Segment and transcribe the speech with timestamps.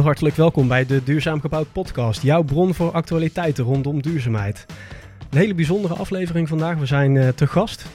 [0.00, 2.22] Heel hartelijk welkom bij de Duurzaam Gebouwd podcast.
[2.22, 4.66] Jouw bron voor actualiteiten rondom duurzaamheid.
[5.30, 6.78] Een hele bijzondere aflevering vandaag.
[6.78, 7.86] We zijn uh, te gast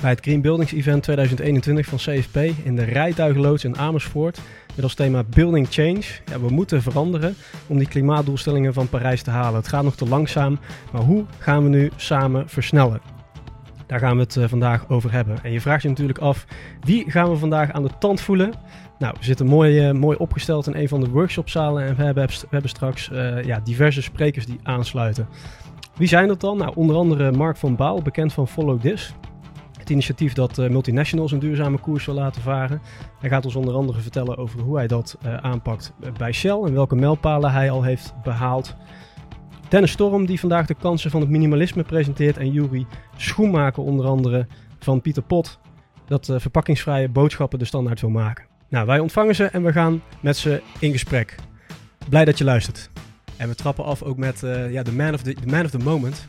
[0.00, 4.40] bij het Green Buildings Event 2021 van CFP in de rijtuigenloods in Amersfoort.
[4.74, 6.02] Met als thema Building Change.
[6.24, 7.34] Ja, we moeten veranderen
[7.66, 9.60] om die klimaatdoelstellingen van Parijs te halen.
[9.60, 10.58] Het gaat nog te langzaam,
[10.92, 13.00] maar hoe gaan we nu samen versnellen?
[13.86, 15.38] Daar gaan we het uh, vandaag over hebben.
[15.42, 16.46] En je vraagt je natuurlijk af,
[16.80, 18.52] wie gaan we vandaag aan de tand voelen?
[19.00, 22.28] Nou, we zitten mooi, uh, mooi opgesteld in een van de workshopzalen en we hebben,
[22.28, 25.28] we hebben straks uh, ja, diverse sprekers die aansluiten.
[25.96, 26.56] Wie zijn dat dan?
[26.56, 29.14] Nou, onder andere Mark van Baal, bekend van Follow This.
[29.78, 32.80] Het initiatief dat uh, multinationals een duurzame koers wil laten varen.
[33.20, 36.94] Hij gaat ons onder andere vertellen over hoe hij dat aanpakt bij Shell en welke
[36.94, 38.76] mijlpalen hij al heeft behaald.
[39.68, 42.36] Dennis Storm, die vandaag de kansen van het minimalisme presenteert.
[42.36, 44.46] En Juri Schoenmaker, onder andere
[44.78, 45.58] van Pieter Pot,
[46.06, 48.49] dat verpakkingsvrije boodschappen de standaard wil maken.
[48.70, 51.34] Nou, wij ontvangen ze en we gaan met ze in gesprek.
[52.08, 52.90] Blij dat je luistert.
[53.36, 55.78] En we trappen af ook met uh, ja, de, man of the, man of the
[55.78, 56.28] moment.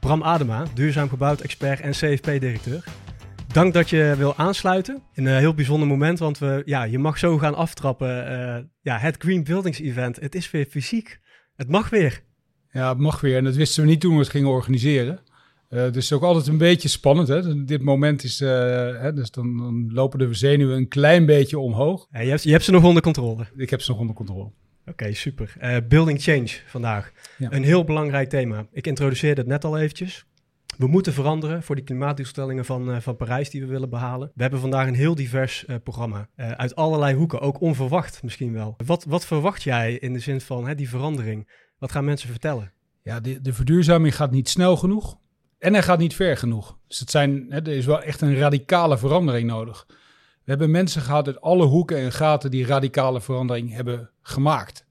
[0.00, 2.84] Bram Adema, duurzaam gebouwd expert en CFP-directeur.
[3.52, 5.02] Dank dat je wil aansluiten.
[5.14, 8.32] Een uh, heel bijzonder moment, want we, ja, je mag zo gaan aftrappen.
[8.32, 10.20] Uh, ja, het Green Buildings Event.
[10.20, 11.20] Het is weer fysiek.
[11.56, 12.22] Het mag weer.
[12.70, 13.36] Ja, het mag weer.
[13.36, 15.20] En dat wisten we niet toen we het gingen organiseren.
[15.70, 17.28] Uh, dus ook altijd een beetje spannend.
[17.28, 17.64] Hè?
[17.64, 18.48] Dit moment is, uh,
[19.00, 22.06] hè, dus dan, dan, lopen de zenuwen een klein beetje omhoog.
[22.10, 23.46] Ja, je, hebt, je hebt ze nog onder controle.
[23.56, 24.44] Ik heb ze nog onder controle.
[24.44, 25.54] Oké, okay, super.
[25.62, 27.12] Uh, building change vandaag.
[27.38, 27.52] Ja.
[27.52, 28.66] Een heel belangrijk thema.
[28.72, 30.24] Ik introduceerde het net al eventjes.
[30.78, 34.30] We moeten veranderen voor die klimaatdoelstellingen van, van Parijs die we willen behalen.
[34.34, 36.28] We hebben vandaag een heel divers programma.
[36.36, 38.74] uit allerlei hoeken, ook onverwacht misschien wel.
[38.86, 41.48] Wat, wat verwacht jij in de zin van hè, die verandering?
[41.78, 42.72] Wat gaan mensen vertellen?
[43.02, 45.18] Ja, de, de verduurzaming gaat niet snel genoeg.
[45.66, 46.76] En hij gaat niet ver genoeg.
[46.88, 49.86] Dus het zijn, er is wel echt een radicale verandering nodig.
[50.44, 54.84] We hebben mensen gehad uit alle hoeken en gaten die radicale verandering hebben gemaakt.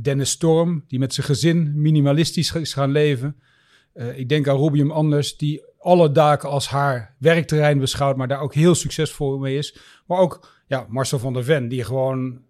[0.00, 3.36] Dennis Storm, die met zijn gezin minimalistisch is gaan leven.
[3.94, 8.40] Uh, ik denk aan Rubium Anders, die alle daken als haar werkterrein beschouwt, maar daar
[8.40, 9.78] ook heel succesvol mee is.
[10.06, 12.40] Maar ook ja, Marcel van der Ven, die gewoon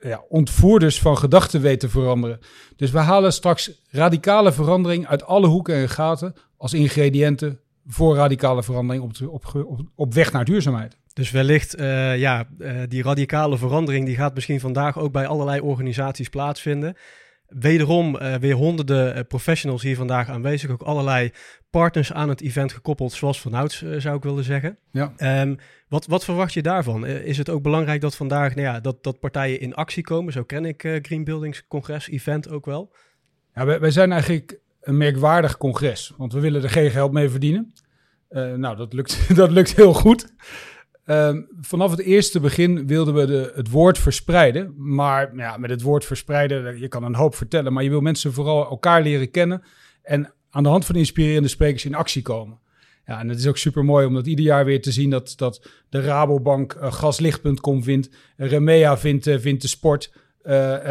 [0.00, 2.38] ja, ontvoerders van gedachten weet te veranderen.
[2.76, 8.62] Dus we halen straks radicale verandering uit alle hoeken en gaten als ingrediënten voor radicale
[8.62, 10.96] verandering op, op, op, op weg naar duurzaamheid.
[11.12, 15.60] Dus wellicht, uh, ja, uh, die radicale verandering die gaat misschien vandaag ook bij allerlei
[15.60, 16.96] organisaties plaatsvinden.
[17.46, 20.70] Wederom uh, weer honderden professionals hier vandaag aanwezig.
[20.70, 21.32] Ook allerlei
[21.70, 24.78] partners aan het event gekoppeld, zoals vanouds zou ik willen zeggen.
[24.90, 25.40] Ja.
[25.42, 25.58] Um,
[25.88, 27.06] wat, wat verwacht je daarvan?
[27.06, 30.32] is het ook belangrijk dat vandaag nou ja, dat, dat partijen in actie komen?
[30.32, 32.92] Zo ken ik Green Buildings Congres Event ook wel.
[33.54, 36.12] Ja, wij, wij zijn eigenlijk een merkwaardig congres.
[36.16, 37.72] Want we willen er geen geld mee verdienen.
[38.30, 40.32] Uh, nou, dat lukt, dat lukt heel goed.
[41.06, 44.74] Uh, vanaf het eerste begin wilden we de, het woord verspreiden.
[44.76, 47.72] Maar ja, met het woord verspreiden, je kan een hoop vertellen.
[47.72, 49.62] Maar je wil mensen vooral elkaar leren kennen.
[50.02, 52.58] En aan de hand van inspirerende sprekers in actie komen.
[53.06, 55.32] Ja, en het is ook super mooi om dat ieder jaar weer te zien dat,
[55.36, 58.10] dat de Rabobank uh, gaslicht.com vindt.
[58.36, 60.12] Remea vindt, vindt de sport.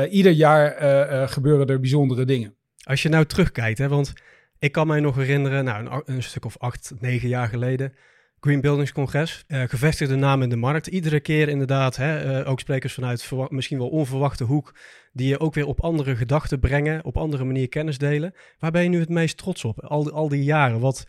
[0.10, 2.57] ieder jaar gebeuren er bijzondere dingen.
[2.88, 4.14] Als je nou terugkijkt, hè, want
[4.60, 7.94] ik kan mij nog herinneren, nou, een, stuk of acht, negen jaar geleden,
[8.40, 10.88] Green Buildings Congres, uh, gevestigde naam in de markt.
[10.88, 14.76] Iedere keer inderdaad, hè, uh, ook sprekers vanuit misschien wel onverwachte hoek,
[15.14, 18.34] die je ook weer op andere gedachten brengen, op andere manier kennis delen.
[18.60, 20.80] Waar ben je nu het meest trots op, al, al die jaren?
[20.80, 21.08] Wat,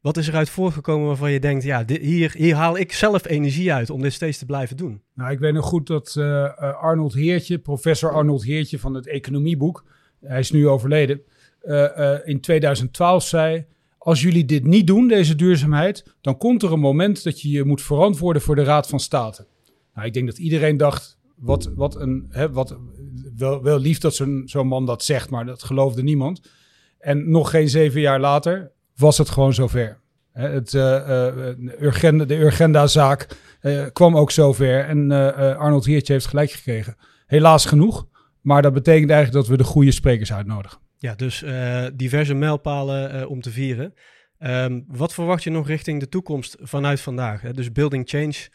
[0.00, 3.90] wat is eruit voorgekomen waarvan je denkt, ja, hier, hier haal ik zelf energie uit
[3.90, 5.02] om dit steeds te blijven doen?
[5.14, 9.84] Nou, ik weet nog goed dat uh, Arnold Heertje, professor Arnold Heertje van het economieboek,
[10.26, 11.20] hij is nu overleden,
[11.66, 13.64] uh, uh, in 2012 zei:
[13.98, 17.64] Als jullie dit niet doen, deze duurzaamheid, dan komt er een moment dat je je
[17.64, 19.46] moet verantwoorden voor de Raad van State.
[19.94, 22.26] Nou, ik denk dat iedereen dacht: wat, wat een.
[22.30, 22.76] Hè, wat,
[23.36, 26.40] wel, lief dat zo'n zo'n man dat zegt, maar dat geloofde niemand.
[26.98, 30.00] En nog geen zeven jaar later was het gewoon zover.
[30.32, 30.72] Het,
[31.80, 33.28] Urgenda, de Urgenda-zaak
[33.92, 34.84] kwam ook zover.
[34.84, 35.10] En
[35.58, 36.96] Arnold Heertje heeft gelijk gekregen.
[37.26, 38.06] Helaas genoeg.
[38.46, 40.78] Maar dat betekent eigenlijk dat we de goede sprekers uitnodigen.
[40.96, 43.94] Ja, dus uh, diverse mijlpalen uh, om te vieren.
[44.38, 47.40] Um, wat verwacht je nog richting de toekomst vanuit vandaag?
[47.40, 47.52] Hè?
[47.52, 48.48] Dus building change,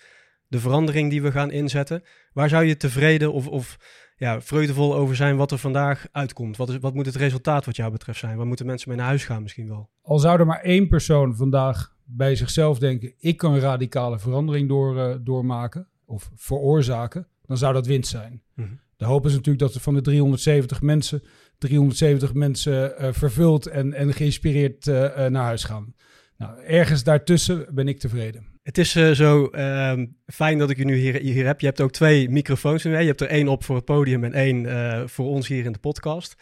[0.48, 2.04] de verandering die we gaan inzetten.
[2.34, 3.78] Waar zou je tevreden of, of
[4.16, 6.58] ja, vreugdevol over zijn wat er vandaag uitkomt?
[6.58, 8.38] Wat, is, wat moet het resultaat wat jou betreft zijn?
[8.38, 9.90] Waar moeten mensen mee naar huis gaan misschien wel?
[10.02, 13.14] Al zou er maar één persoon vandaag bij zichzelf denken...
[13.18, 17.28] ik kan een radicale verandering door, uh, doormaken of veroorzaken...
[17.46, 18.42] dan zou dat winst zijn.
[18.56, 18.80] Mm -hmm.
[19.02, 21.22] De hoop is natuurlijk dat van de 370 mensen
[21.58, 25.96] 370 mensen uh, vervuld en, en geïnspireerd uh, uh, naar huis gaan.
[26.38, 28.46] Nou, ergens daartussen ben ik tevreden.
[28.64, 29.94] Het is zo uh,
[30.26, 31.60] fijn dat ik je nu hier, hier heb.
[31.60, 32.98] Je hebt ook twee microfoons nu.
[32.98, 35.80] Je hebt er één op voor het podium en één voor ons hier in de
[35.80, 36.36] podcast.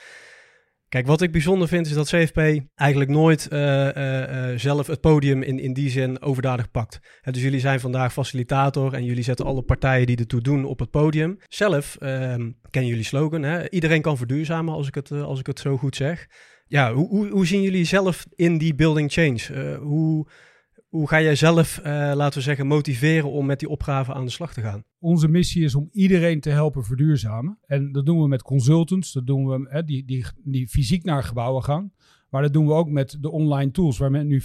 [0.89, 2.37] Kijk, wat ik bijzonder vind is dat CFP
[2.75, 3.59] eigenlijk nooit uh,
[4.55, 6.99] zelf het podium in, in die zin overdadig pakt.
[7.21, 10.91] dus jullie zijn vandaag facilitator en jullie zetten alle partijen die ertoe doen op het
[10.91, 11.37] podium.
[11.47, 13.69] Zelf ehm, kennen jullie slogan, hè?
[13.69, 16.27] iedereen kan verduurzamen als ik het, als ik het zo goed zeg.
[16.67, 19.77] Ja, hoe, hoe, hoe zien jullie zelf in die building change?
[19.81, 20.27] hoe
[20.89, 24.31] hoe ga jij zelf, uh, laten we zeggen, motiveren om met die opgave aan de
[24.31, 24.83] slag te gaan?
[24.99, 27.57] Onze missie is om iedereen te helpen verduurzamen.
[27.65, 31.23] En dat doen we met consultants, dat doen we hè, die, die, die fysiek naar
[31.23, 31.91] gebouwen gaan.
[32.29, 34.41] Maar dat doen we ook met de online tools, waar met nu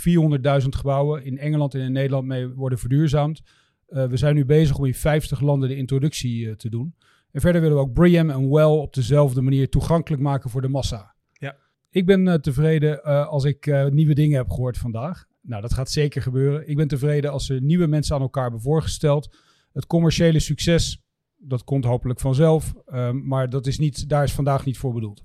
[0.62, 3.42] 400.000 gebouwen in Engeland en in Nederland mee worden verduurzaamd.
[3.88, 6.94] Uh, we zijn nu bezig om in 50 landen de introductie uh, te doen.
[7.30, 10.68] En verder willen we ook BREEAM en WELL op dezelfde manier toegankelijk maken voor de
[10.68, 11.14] massa.
[11.32, 11.56] Ja.
[11.90, 15.26] Ik ben tevreden als ik nieuwe dingen heb gehoord vandaag.
[15.46, 16.68] Nou, dat gaat zeker gebeuren.
[16.68, 19.36] Ik ben tevreden als er nieuwe mensen aan elkaar hebben voorgesteld.
[19.72, 21.02] Het commerciële succes,
[21.36, 22.74] dat komt hopelijk vanzelf.
[22.86, 25.22] Um, maar dat is niet, daar is vandaag niet voor bedoeld.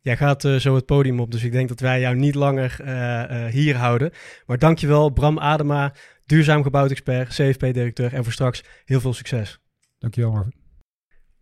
[0.00, 2.76] Jij gaat uh, zo het podium op, dus ik denk dat wij jou niet langer
[2.80, 4.10] uh, uh, hier houden.
[4.46, 5.94] Maar dankjewel Bram Adema,
[6.26, 8.14] duurzaam gebouwd expert, CFP-directeur.
[8.14, 9.58] En voor straks heel veel succes.
[9.98, 10.61] Dankjewel Marvin.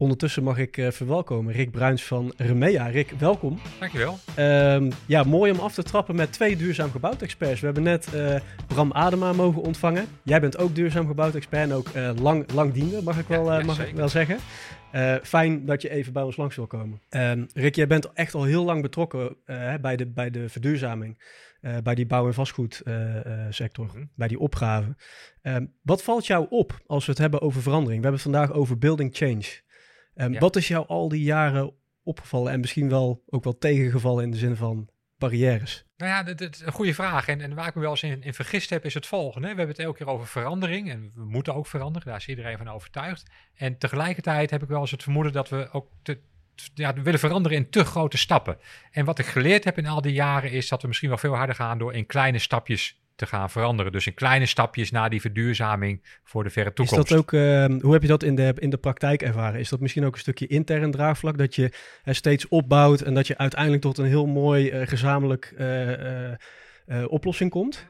[0.00, 2.87] Ondertussen mag ik uh, verwelkomen Rick Bruins van Remea.
[2.87, 3.58] Rick, welkom.
[3.79, 4.19] Dankjewel.
[4.38, 7.61] Um, ja, mooi om af te trappen met twee duurzaam gebouwd experts.
[7.61, 10.06] We hebben net uh, Bram Adema mogen ontvangen.
[10.23, 13.44] Jij bent ook duurzaam gebouwd expert en ook uh, lang, lang diende, mag ik wel,
[13.44, 14.38] ja, ja, mag ik wel zeggen.
[15.23, 17.00] fijn dat je even bij ons langs wil komen.
[17.11, 19.37] Um, Rick, jij bent echt al heel lang betrokken
[19.81, 21.23] bij, de, bij de verduurzaming.
[21.82, 24.11] bij die bouw- en vastgoedsector, mm -hmm.
[24.14, 24.97] bij die opgave.
[25.43, 28.02] Um, wat valt jou op als we het hebben over verandering?
[28.02, 29.69] We hebben het vandaag over building change.
[30.21, 30.39] Um, ja.
[30.39, 34.37] Wat is jou al die jaren opgevallen en misschien wel ook wel tegengevallen in de
[34.37, 34.89] zin van
[35.19, 35.85] barrières?
[35.97, 37.29] Nou ja, dat is een goede vraag.
[37.29, 39.41] En, en waar ik me wel eens in, in vergist heb, is het volgende.
[39.41, 40.91] We hebben het elke keer over verandering.
[40.91, 42.09] En we moeten ook veranderen.
[42.09, 43.31] Daar is iedereen van overtuigd.
[43.55, 46.19] En tegelijkertijd heb ik wel eens het vermoeden dat we ook te,
[46.75, 48.59] ja, we willen veranderen in te grote stappen.
[48.91, 51.35] En wat ik geleerd heb in al die jaren is dat we misschien wel veel
[51.35, 53.93] harder gaan door in kleine stapjes te gaan veranderen.
[53.93, 57.03] Dus in kleine stapjes naar die verduurzaming voor de verre toekomst.
[57.03, 59.61] Is dat ook, uh, hoe heb je dat in de, in de praktijk ervaren?
[59.61, 61.63] Is dat misschien ook een stukje intern draagvlak, dat je
[62.05, 65.55] uh, steeds opbouwt en dat je uiteindelijk tot een heel mooi uh, gezamenlijk
[67.07, 67.89] oplossing komt?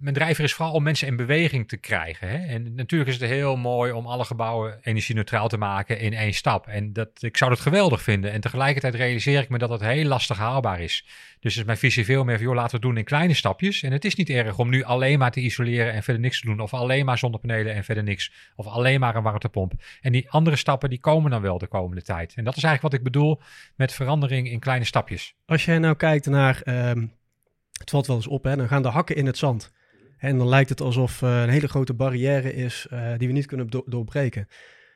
[0.00, 2.28] Mijn drijver is vooral om mensen in beweging te krijgen.
[2.28, 2.46] Hè?
[2.46, 6.66] En natuurlijk is het heel mooi om alle gebouwen energie-neutraal te maken in één stap.
[6.66, 8.32] En dat, ik zou dat geweldig vinden.
[8.32, 11.06] En tegelijkertijd realiseer ik me dat dat heel lastig haalbaar is.
[11.40, 13.82] Dus is mijn visie veel meer van, joh, laten we het doen in kleine stapjes.
[13.82, 16.46] En het is niet erg om nu alleen maar te isoleren en verder niks te
[16.46, 16.60] doen.
[16.60, 18.32] Of alleen maar zonnepanelen en verder niks.
[18.56, 19.72] Of alleen maar een warmtepomp.
[20.00, 22.34] En die andere stappen, die komen dan wel de komende tijd.
[22.34, 23.40] En dat is eigenlijk wat ik bedoel
[23.76, 25.34] met verandering in kleine stapjes.
[25.46, 26.62] Als jij nou kijkt naar...
[26.64, 27.14] Um
[27.78, 28.56] het valt wel eens op, hè?
[28.56, 29.72] dan gaan de hakken in het zand.
[30.18, 33.46] En dan lijkt het alsof uh, een hele grote barrière is uh, die we niet
[33.46, 34.48] kunnen do doorbreken.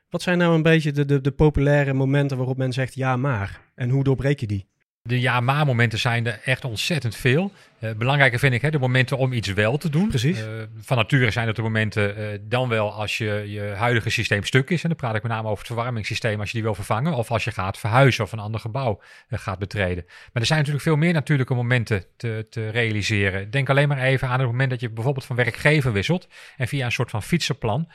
[0.09, 3.61] Wat zijn nou een beetje de, de, de populaire momenten waarop men zegt ja maar?
[3.75, 4.69] En hoe doorbreek je die?
[5.03, 7.53] De ja-maar-momenten zijn er echt ontzettend veel.
[7.81, 10.09] Uh, belangrijker vind ik hè, de momenten om iets wel te doen.
[10.09, 10.41] Precies.
[10.41, 10.47] Uh,
[10.81, 14.71] van nature zijn het de momenten uh, dan wel als je, je huidige systeem stuk
[14.71, 14.83] is.
[14.83, 17.15] En dan praat ik met name over het verwarmingssysteem als je die wil vervangen.
[17.15, 19.01] Of als je gaat verhuizen of een ander gebouw
[19.31, 20.05] gaat betreden.
[20.07, 23.51] Maar er zijn natuurlijk veel meer natuurlijke momenten te, te realiseren.
[23.51, 26.29] Denk alleen maar even aan het moment dat je bijvoorbeeld van werkgever wisselt.
[26.57, 27.89] En via een soort van fietsenplan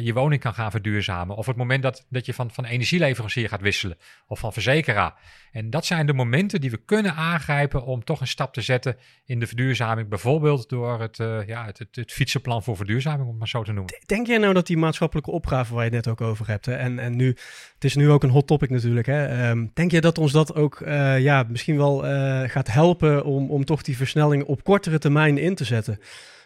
[0.00, 1.36] je woning kan gaan verduurzamen.
[1.36, 3.98] Of het moment dat, dat je van, van energieleverancier gaat wisselen.
[4.26, 5.14] Of van verzekeraar.
[5.52, 8.96] En dat zijn de momenten die we kunnen aangrijpen om toch een stap te zetten
[9.32, 10.08] in de verduurzaming.
[10.08, 13.62] Bijvoorbeeld door het, uh, ja, het, het, het, fietsenplan voor verduurzaming, om het maar zo
[13.62, 13.94] te noemen.
[14.06, 16.74] Denk jij nou dat die maatschappelijke opgave waar je het net ook over hebt, hè,
[16.74, 17.28] en, en nu,
[17.74, 20.54] het is nu ook een hot topic natuurlijk, hè, um, denk je dat ons dat
[20.54, 24.98] ook uh, ja, misschien wel uh, gaat helpen om, om toch die versnelling op kortere
[24.98, 25.98] termijn in te zetten?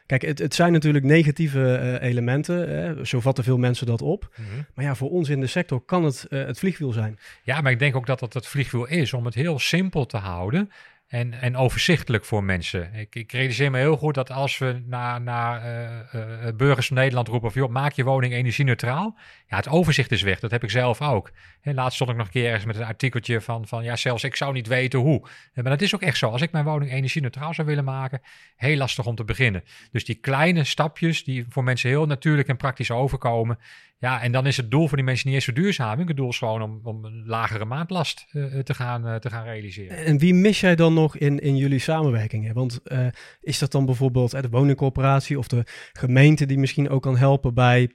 [0.06, 2.68] Kijk, het, het zijn natuurlijk negatieve uh, elementen.
[2.68, 3.04] Hè?
[3.04, 4.28] Zo vatten veel mensen dat op.
[4.36, 4.66] Mm -hmm.
[4.74, 7.18] Maar ja, voor ons in de sector kan het uh, het vliegwiel zijn.
[7.42, 10.16] Ja, maar ik denk ook dat het het vliegwiel is om het heel simpel te
[10.16, 10.70] houden.
[11.06, 12.94] En, en overzichtelijk voor mensen.
[12.94, 16.96] Ik, ik realiseer me heel goed dat als we naar, naar uh, uh, burgers van
[16.96, 19.18] Nederland roepen: van, joh, maak je woning energie-neutraal.
[19.46, 20.40] Ja, het overzicht is weg.
[20.40, 21.32] Dat heb ik zelf ook.
[21.62, 24.36] Laatst stond ik nog een keer ergens met een artikeltje van, van: ja, zelfs ik
[24.36, 25.28] zou niet weten hoe.
[25.54, 26.30] Maar dat is ook echt zo.
[26.30, 28.20] Als ik mijn woning energie-neutraal zou willen maken,
[28.56, 29.64] heel lastig om te beginnen.
[29.90, 33.58] Dus die kleine stapjes die voor mensen heel natuurlijk en praktisch overkomen.
[33.98, 36.08] Ja, en dan is het doel voor die mensen niet eens verduurzaming.
[36.08, 39.44] Het doel is gewoon om, om een lagere maandlast uh, te, gaan, uh, te gaan
[39.44, 39.96] realiseren.
[39.96, 42.54] En wie mis jij dan nog in, in jullie samenwerkingen?
[42.54, 43.06] Want uh,
[43.40, 45.62] is dat dan bijvoorbeeld de woningcorporatie of de
[45.92, 47.90] gemeente die misschien ook kan helpen bij,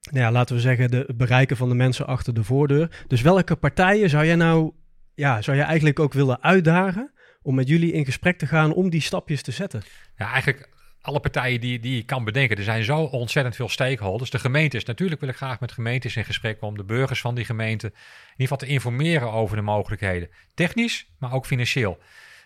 [0.00, 3.04] nou ja, laten we zeggen, de, het bereiken van de mensen achter de voordeur?
[3.06, 4.72] Dus welke partijen zou jij nou,
[5.14, 8.90] ja, zou jij eigenlijk ook willen uitdagen om met jullie in gesprek te gaan om
[8.90, 9.82] die stapjes te zetten?
[10.16, 10.68] Ja, eigenlijk
[11.00, 12.56] alle partijen die, die je kan bedenken.
[12.56, 14.30] Er zijn zo ontzettend veel stakeholders.
[14.30, 17.44] De gemeentes, natuurlijk wil ik graag met gemeentes in gesprek om de burgers van die
[17.44, 17.92] gemeente in
[18.30, 20.28] ieder geval te informeren over de mogelijkheden.
[20.54, 21.98] Technisch, maar ook financieel.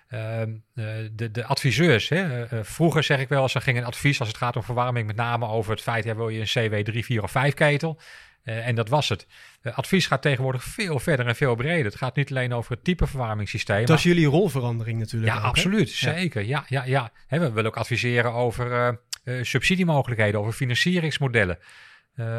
[0.08, 3.84] Ehm, eh, de, de adviseurs, hè, eh, vroeger zeg ik wel eens, er ging een
[3.84, 6.70] advies als het gaat om verwarming, met name over het feit, ja, wil je een
[6.70, 8.00] CW 3, 4 of 5 ketel?
[8.44, 9.26] Uh, en dat was het.
[9.62, 11.84] advies gaat tegenwoordig veel verder en veel breder.
[11.84, 13.86] Het gaat niet alleen over het type verwarmingssysteem.
[13.86, 15.32] Dat is jullie rolverandering natuurlijk.
[15.32, 15.90] Ja, absoluut.
[15.90, 16.44] Zeker.
[16.44, 17.12] Ja, ja, ja.
[17.28, 21.58] we willen ook adviseren over uh, subsidiemogelijkheden, over financieringsmodellen.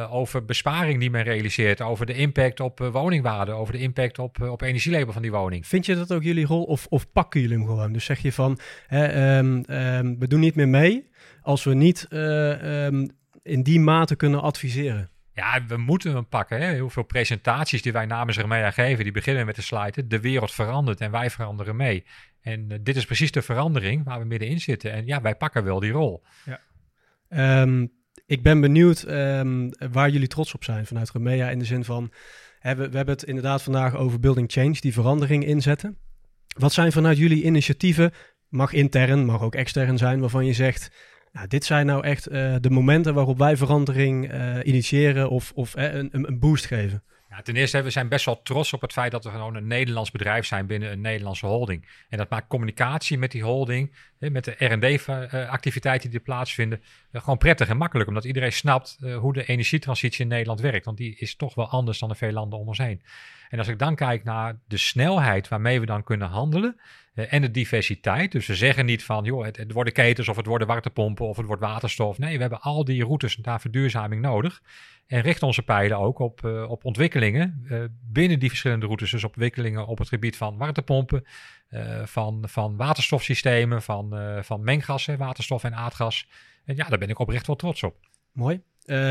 [0.10, 4.62] Over besparing die men realiseert, over de impact op woningwaarde, over de impact op, op
[4.62, 5.68] energielabel van die woning.
[5.68, 7.94] Vind je dat ook jullie rol of, of pakken jullie hem gewoon?
[7.94, 11.10] Dus zeg je van, hè, um, um, we doen niet meer mee
[11.42, 13.10] als we niet um,
[13.44, 15.10] in die mate kunnen adviseren?
[15.36, 16.62] Ja, we moeten hem pakken.
[16.62, 16.72] Hè.
[16.72, 20.08] Heel veel presentaties die wij namens Remea geven, die beginnen met de slide.
[20.08, 22.06] De wereld verandert en wij veranderen mee.
[22.42, 24.92] En dit is precies de verandering waar we middenin zitten.
[24.92, 26.24] En ja, wij pakken wel die rol.
[26.46, 27.62] Ja.
[27.62, 27.92] Um,
[28.26, 31.50] ik ben benieuwd um, waar jullie trots op zijn vanuit Remea.
[31.50, 32.12] In de zin van,
[32.60, 35.98] hè, we, hebben het inderdaad vandaag over building change, die verandering inzetten.
[36.58, 38.12] Wat zijn vanuit jullie initiatieven,
[38.50, 41.14] mag intern, mag ook extern zijn, waarvan je zegt...
[41.36, 45.78] Nou, dit zijn nou echt uh, de momenten waarop wij verandering uh, initiëren of, of
[45.78, 47.04] uh, een, een boost geven.
[47.30, 49.68] Ja, ten eerste, we zijn best wel trots op het feit dat we gewoon een
[49.68, 52.06] Nederlands bedrijf zijn binnen een Nederlandse holding.
[52.10, 57.68] En dat maakt communicatie met die holding, met de R&D-activiteiten die er plaatsvinden, gewoon prettig
[57.68, 58.10] en makkelijk.
[58.10, 60.86] Omdat iedereen snapt hoe de energietransitie in Nederland werkt.
[60.86, 63.02] Want die is toch wel anders dan in veel landen om ons heen.
[63.50, 66.80] En als ik dan kijk naar de snelheid waarmee we dan kunnen handelen
[67.16, 68.32] en de diversiteit.
[68.32, 71.38] Dus we zeggen niet van, joh, het, het worden ketens of het worden warmtepompen of
[71.38, 72.18] het wordt waterstof.
[72.18, 74.62] Nee, we hebben al die routes naar verduurzaming nodig.
[75.08, 79.12] En richten onze pijlen ook op, uh, op ontwikkelingen uh, binnen die verschillende routes.
[79.12, 81.26] Dus ontwikkelingen op het gebied van warmtepompen,
[82.04, 86.28] van, van waterstofsystemen, van, van menggassen, waterstof en aardgas.
[86.66, 87.96] En ja, daar ben ik oprecht wel trots op.
[88.32, 88.62] Mooi.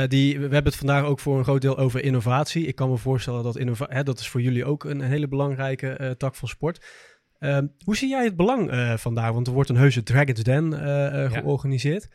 [0.08, 2.66] die, we hebben het vandaag ook voor een groot deel over innovatie.
[2.66, 6.34] Ik kan me voorstellen dat innovatie, dat is voor jullie ook een hele belangrijke tak
[6.34, 6.86] van sport.
[7.44, 9.32] Uh, hoe zie jij het belang uh, vandaag?
[9.32, 11.28] Want er wordt een heuse Dragon's Den uh, ja.
[11.28, 12.08] georganiseerd.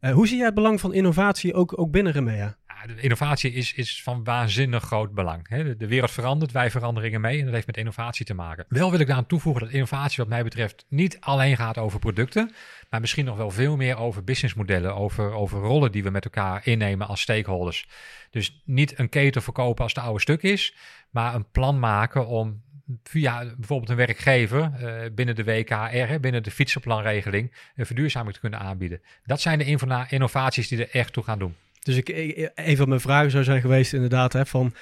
[0.00, 2.56] hoe zie jij het belang van innovatie ook, ook binnen Remea?
[2.66, 5.48] Ja, de innovatie is, is van waanzinnig groot belang.
[5.48, 5.64] Hè?
[5.64, 8.64] De, de, wereld verandert, wij veranderingen mee en dat heeft met innovatie te maken.
[8.68, 12.52] Wel wil ik daaraan toevoegen dat innovatie wat mij betreft niet alleen gaat over producten,
[12.90, 16.66] maar misschien nog wel veel meer over businessmodellen, over, over rollen die we met elkaar
[16.66, 17.88] innemen als stakeholders.
[18.30, 20.74] Dus niet een keten verkopen als het oude stuk is,
[21.10, 22.62] maar een plan maken om
[23.04, 28.60] via bijvoorbeeld een werkgever uh, binnen de WKR, binnen de fietsenplanregeling, een verduurzaming te kunnen
[28.60, 29.00] aanbieden.
[29.24, 31.54] Dat zijn de innovaties die er echt toe gaan doen.
[31.80, 32.08] Dus ik,
[32.54, 34.74] een van mijn vragen zou zijn geweest inderdaad hè, van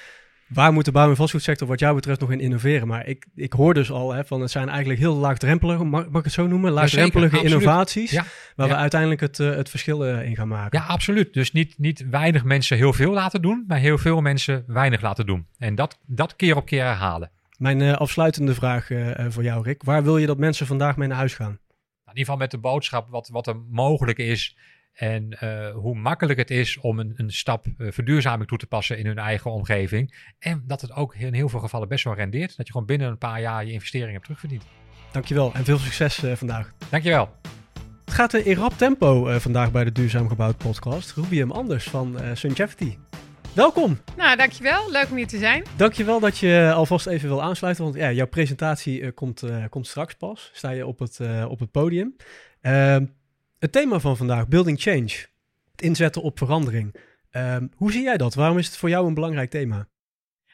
[0.47, 2.87] waar moet de bouw- en vastgoedsector wat jou betreft nog in innoveren?
[2.87, 6.19] Maar ik, ik hoor dus al hè, van het zijn eigenlijk heel laagdrempelige, mag, mag
[6.19, 8.73] ik het zo noemen, laagdrempelige ja, innovaties, ja, waar ja.
[8.73, 10.79] we uiteindelijk het, uh, het verschil uh, in gaan maken.
[10.79, 11.33] Ja, absoluut.
[11.33, 15.25] Dus niet, niet weinig mensen heel veel laten doen, maar heel veel mensen weinig laten
[15.25, 15.45] doen.
[15.57, 17.31] En dat, dat keer op keer herhalen.
[17.57, 19.83] Mijn uh, afsluitende vraag uh, voor jou, Rick.
[19.83, 21.51] Waar wil je dat mensen vandaag mee naar huis gaan?
[21.51, 24.57] In ieder geval met de boodschap wat, wat er mogelijk is.
[24.93, 29.05] En uh, hoe makkelijk het is om een, een stap verduurzaming toe te passen in
[29.05, 30.33] hun eigen omgeving.
[30.39, 32.57] En dat het ook in heel veel gevallen best wel rendeert.
[32.57, 34.63] Dat je gewoon binnen een paar jaar je investering hebt terugverdiend.
[35.11, 36.73] Dankjewel en veel succes vandaag.
[36.89, 37.29] Dankjewel.
[38.05, 41.11] Het gaat in rap tempo vandaag bij de Duurzaam Gebouwd podcast.
[41.11, 42.97] Rubium Anders van Sungevity.
[43.55, 43.97] Welkom.
[44.17, 44.91] Nou, dankjewel.
[44.91, 45.63] Leuk om hier te zijn.
[45.75, 49.87] Dankjewel dat je alvast even wil aansluiten, want ja, jouw presentatie uh, komt, uh, komt
[49.87, 50.49] straks pas.
[50.53, 52.15] Sta je op het, uh, op het podium.
[52.61, 53.05] Ehm,
[53.59, 55.11] het thema van vandaag, Building Change.
[55.71, 56.95] Het inzetten op verandering.
[57.29, 58.33] Ehm, hoe zie jij dat?
[58.33, 59.87] Waarom is het voor jou een belangrijk thema?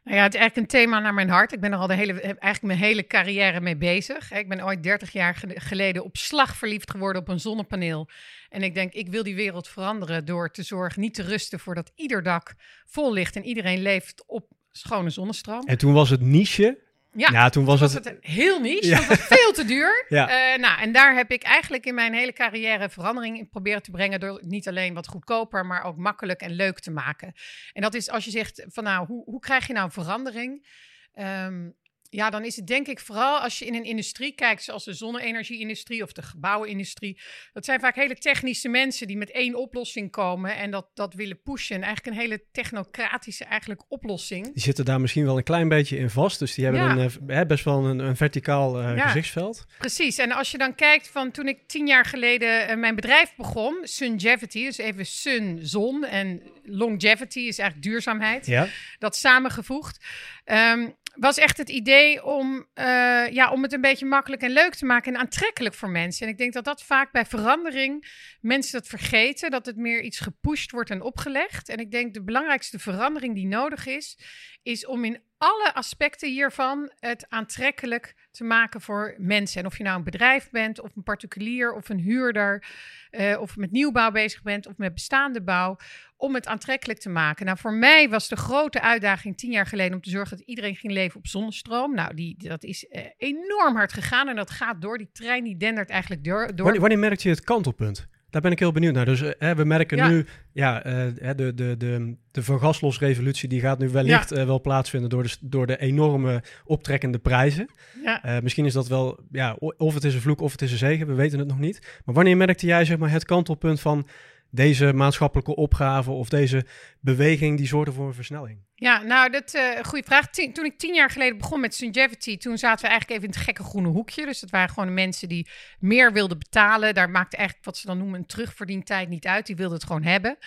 [0.10, 1.52] Nou ja, het is eigenlijk een thema naar mijn hart.
[1.52, 4.32] Ik ben er al de hele, eigenlijk mijn hele carrière mee bezig.
[4.32, 8.10] Ik ben ooit 30 jaar geleden op slag verliefd geworden op een zonnepaneel.
[8.50, 11.92] En ik denk, ik wil die wereld veranderen door te zorgen, niet te rusten voordat
[11.96, 12.54] ieder dak
[12.86, 15.66] vol ligt en iedereen leeft op schone zonnestroom.
[15.66, 16.78] En toen was het niche
[17.12, 18.16] ja, ja, toen was, het...
[18.22, 18.88] heel niche.
[18.88, 18.98] Ja.
[18.98, 20.06] Het was veel te duur.
[20.10, 20.54] ja.
[20.54, 23.92] Uh, nou, en daar heb ik eigenlijk in mijn hele carrière verandering in proberen te
[23.92, 24.20] brengen.
[24.20, 27.34] Door niet alleen wat goedkoper, maar ook makkelijk en leuk te maken.
[27.74, 30.68] En dat is als je zegt van nou, hoe, hoe krijg je nou verandering?
[31.14, 31.76] Um,
[32.10, 34.94] ja, dan is het denk ik vooral als je in een industrie kijkt, zoals de
[34.94, 37.22] zonne-energie-industrie of de gebouwenindustrie.
[37.54, 41.42] Dat zijn vaak hele technische mensen die met één oplossing komen en dat, dat willen
[41.42, 41.82] pushen.
[41.82, 44.54] Eigenlijk een hele technocratische eigenlijk oplossing.
[44.54, 47.42] Die zitten daar misschien wel een klein beetje in vast, dus die hebben een, uh,
[47.42, 49.66] best wel een, een verticaal uh, ja, gezichtsveld.
[49.78, 53.36] Precies, en als je dan kijkt van toen ik tien jaar geleden uh, mijn bedrijf
[53.36, 58.46] begon, Sungevity, dus even sun, zon en longevity is eigenlijk duurzaamheid.
[58.46, 58.68] Ja.
[58.98, 60.06] Dat samengevoegd.
[60.46, 64.76] Um, was echt het idee om, uh, ja, om het een beetje makkelijk en leuk
[64.76, 66.26] te maken en aantrekkelijk voor mensen.
[66.26, 68.06] En ik denk dat dat vaak bij verandering
[68.42, 71.70] mensen dat vergeten, dat het meer iets gepusht wordt en opgelegd.
[71.70, 74.18] En ik denk de belangrijkste verandering die nodig is,
[74.64, 79.60] is om in alle aspecten hiervan het aantrekkelijk te maken voor mensen.
[79.62, 82.66] En of je nou een bedrijf bent, of een particulier, of een huurder,
[83.12, 85.78] uh, of met nieuwbouw bezig bent, of met bestaande bouw,
[86.18, 87.46] om het aantrekkelijk te maken.
[87.46, 90.76] Nou, voor mij was de grote uitdaging tien jaar geleden om te zorgen dat iedereen
[90.76, 91.94] ging leven op zonnestroom.
[91.96, 94.98] Nou, die, dat is uh, enorm hard gegaan en dat gaat door.
[94.98, 96.56] Die trein die dendert eigenlijk door.
[96.56, 96.78] door.
[96.78, 98.08] Wanneer, wanneer je het kantelpunt?
[98.30, 99.06] Daar ben ik heel benieuwd naar.
[99.06, 103.90] Dus uh, we merken nu, ja, uh, de, de, de, de vergaslosrevolutie die gaat nu
[103.90, 104.38] wellicht ja.
[104.38, 107.70] uh, wel plaatsvinden door de, door de enorme optrekkende prijzen.
[108.04, 108.40] Ja.
[108.44, 111.08] misschien is dat wel, ja, of het is een vloek of het is een zegen,
[111.08, 112.02] we weten het nog niet.
[112.06, 114.08] Maar wanneer merkte jij zeg maar, het kantelpunt van
[114.50, 116.66] deze maatschappelijke opgave of deze
[117.00, 118.60] beweging die zorgde voor een versnelling?
[118.80, 120.30] Ja, nou, dat uh, goede vraag.
[120.30, 123.46] toen ik tien jaar geleden begon met Sungevity, toen zaten we eigenlijk even in het
[123.46, 124.26] gekke groene hoekje.
[124.26, 125.48] Dus dat waren gewoon mensen die
[125.80, 126.94] meer wilden betalen.
[126.94, 129.46] Daar maakte eigenlijk wat ze dan noemen een terugverdientijd niet uit.
[129.46, 130.38] Die wilden het gewoon hebben.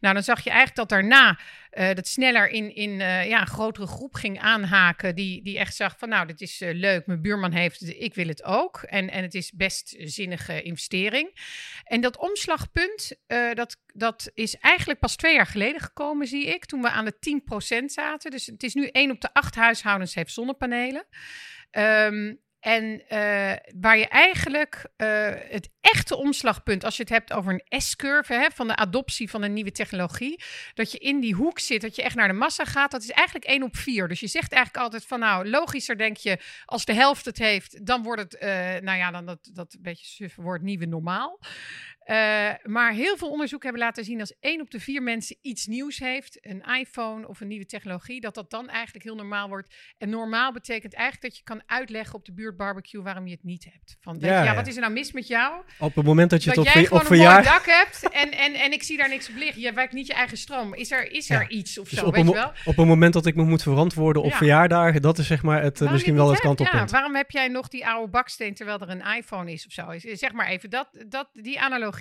[0.00, 1.38] Nou, dan zag je eigenlijk dat daarna
[1.72, 5.14] uh, dat sneller in, in uh, ja, een grotere groep ging aanhaken.
[5.14, 7.06] Die, die echt zag van, nou, dit is leuk.
[7.06, 8.82] Mijn buurman heeft het, ik wil het ook.
[8.82, 11.38] En, en het is best zinnige investering.
[11.84, 13.16] En dat omslagpunt,
[13.54, 16.64] dat, dat is eigenlijk pas twee jaar geleden gekomen, zie ik.
[16.64, 17.40] Toen we aan de
[17.80, 18.30] 10% zaten.
[18.30, 21.06] Dus het is nu één op de acht huishoudens heeft zonnepanelen.
[21.70, 27.52] Um, en uh, waar je eigenlijk uh, het echte omslagpunt, als je het hebt over
[27.52, 30.42] een S-curve van de adoptie van een nieuwe technologie,
[30.74, 33.10] dat je in die hoek zit, dat je echt naar de massa gaat, dat is
[33.10, 34.08] eigenlijk 1 op 4.
[34.08, 37.86] Dus je zegt eigenlijk altijd van nou, logischer denk je, als de helft het heeft,
[37.86, 38.48] dan wordt het, uh,
[38.80, 41.38] nou ja, dan dat, dat beetje suffe wordt nieuwe normaal.
[42.10, 42.16] Uh,
[42.62, 45.98] maar heel veel onderzoek hebben laten zien als één op de vier mensen iets nieuws
[45.98, 49.74] heeft, een iPhone of een nieuwe technologie, dat dat dan eigenlijk heel normaal wordt.
[49.98, 53.44] En normaal betekent eigenlijk dat je kan uitleggen op de buurt barbecue waarom je het
[53.44, 53.96] niet hebt.
[54.00, 55.62] Van, ja, ja, ja, wat is er nou mis met jou?
[55.78, 57.32] Op het moment dat je dat jij gewoon op een verjaar...
[57.32, 59.62] mooi dak hebt en, en, en ik zie daar niks op liggen.
[59.62, 60.74] Je werkt niet je eigen stroom.
[60.74, 62.52] Is er, is er iets of dus zo, op weet een, je wel?
[62.64, 64.36] Op het moment dat ik me moet verantwoorden op Ja.
[64.36, 66.46] verjaardagen, dat is zeg maar het, eh, Waarom misschien wel het hebt?
[66.46, 66.90] kantelpunt.
[66.90, 69.84] Ja, waarom heb jij nog die oude baksteen terwijl er een iPhone is of zo?
[69.98, 71.98] Zeg maar even dat, dat, die analogie.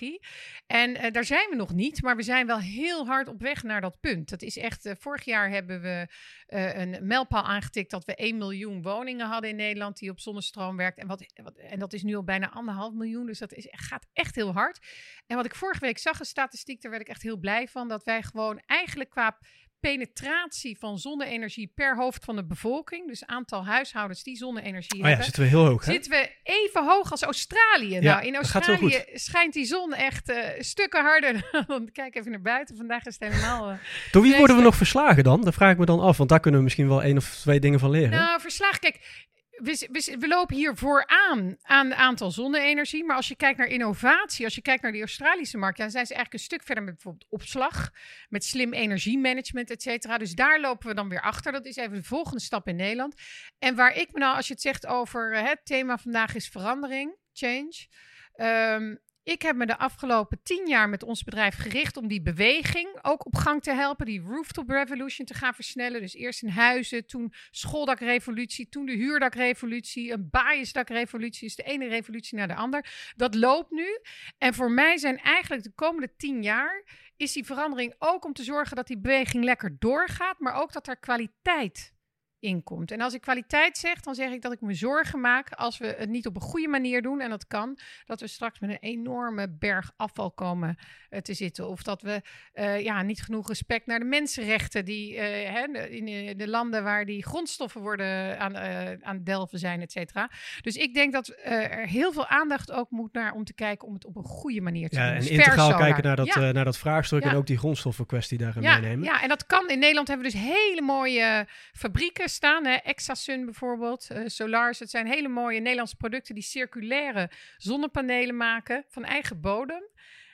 [0.67, 3.63] En eh, daar zijn we nog niet, maar we zijn wel heel hard op weg
[3.63, 4.29] naar dat punt.
[4.29, 6.07] Dat is echt, eh, vorig jaar hebben we
[6.45, 10.77] eh, een mijlpaal aangetikt dat we 1 miljoen woningen hadden in Nederland die op zonnestroom
[10.77, 10.97] werkt.
[10.97, 11.25] En, wat,
[11.57, 14.79] en dat is nu al bijna anderhalf miljoen, dus dat is, gaat echt heel hard.
[15.27, 17.87] En wat ik vorige week zag, een statistiek, daar werd ik echt heel blij van,
[17.87, 19.37] dat wij gewoon eigenlijk qua
[19.79, 25.05] penetratie van zonne-energie per hoofd van de bevolking, dus aantal huishoudens die zonne-energie Oh ja,
[25.07, 25.91] hebben, zitten we heel hoog, hè?
[25.91, 27.93] zitten we even hoog als Australië.
[27.99, 31.49] Ja, nou, in Australië schijnt die zon echt eh, stukken harder.
[31.67, 32.75] dan kijk even naar buiten.
[32.77, 33.69] Vandaag is het helemaal.
[33.69, 33.75] eh,
[34.11, 35.43] Door wie worden we nog verslagen dan?
[35.43, 37.59] Dat vraag ik me dan af, want daar kunnen we misschien wel één of twee
[37.59, 38.09] dingen van leren.
[38.09, 38.79] Nou, verslag.
[38.79, 39.27] Kijk,
[39.61, 43.03] we, lopen hier vooraan aan het aantal zonne-energie.
[43.03, 46.05] Maar als je kijkt naar innovatie, als je kijkt naar de Australische markt, dan zijn
[46.05, 47.91] ze eigenlijk een stuk verder met bijvoorbeeld opslag,
[48.29, 50.17] met slim energiemanagement, et cetera.
[50.17, 51.51] Dus daar lopen we dan weer achter.
[51.51, 53.13] Dat is even de volgende stap in Nederland.
[53.59, 56.47] En waar ik me nou, als je het zegt over eh, het thema vandaag is
[56.47, 57.87] verandering, change.
[58.33, 58.95] Ehm,
[59.29, 63.25] ik heb me de afgelopen tien jaar met ons bedrijf gericht om die beweging ook
[63.25, 64.05] op gang te helpen.
[64.05, 66.01] Die rooftop revolution te gaan versnellen.
[66.01, 71.47] Dus eerst in huizen, toen schooldakrevolutie, toen de huurdakrevolutie, een biasdakrevolutie.
[71.47, 72.85] Dus de ene revolutie naar de ander.
[73.15, 73.99] Dat loopt nu.
[74.37, 76.83] En voor mij zijn eigenlijk de komende tien jaar
[77.17, 80.87] is die verandering ook om te zorgen dat die beweging lekker doorgaat, maar ook dat
[80.87, 81.93] er kwaliteit
[82.39, 82.91] inkomt.
[82.91, 85.95] En als ik kwaliteit zeg, dan zeg ik dat ik me zorgen maak als we
[85.97, 88.77] het niet op een goede manier doen, en dat kan, dat we straks met een
[88.79, 90.77] enorme berg afval komen
[91.09, 91.67] eh, te zitten.
[91.69, 92.21] Of dat we
[92.53, 96.83] eh, ja, niet genoeg respect naar de mensenrechten die eh, hè, in de, de landen
[96.83, 98.57] waar die grondstoffen worden aan,
[99.03, 100.31] aan delven zijn, et cetera.
[100.61, 103.93] Dus ik denk dat er heel veel aandacht ook moet naar om te kijken om
[103.93, 105.13] het op een goede manier te Ja, doen.
[105.13, 106.51] en Dus integraal kijken naar dat, Ja.
[106.51, 107.29] naar dat vraagstuk Ja.
[107.29, 109.03] en ook die grondstoffenkwestie daarin Ja, meenemen.
[109.05, 109.69] ja, en dat kan.
[109.69, 112.65] In Nederland hebben we dus hele mooie fabrieken staan.
[112.65, 112.73] Hè?
[112.73, 114.79] Exasun bijvoorbeeld, eh, Solars.
[114.79, 119.83] Het zijn hele mooie Nederlandse producten die circulaire zonnepanelen maken van eigen bodem.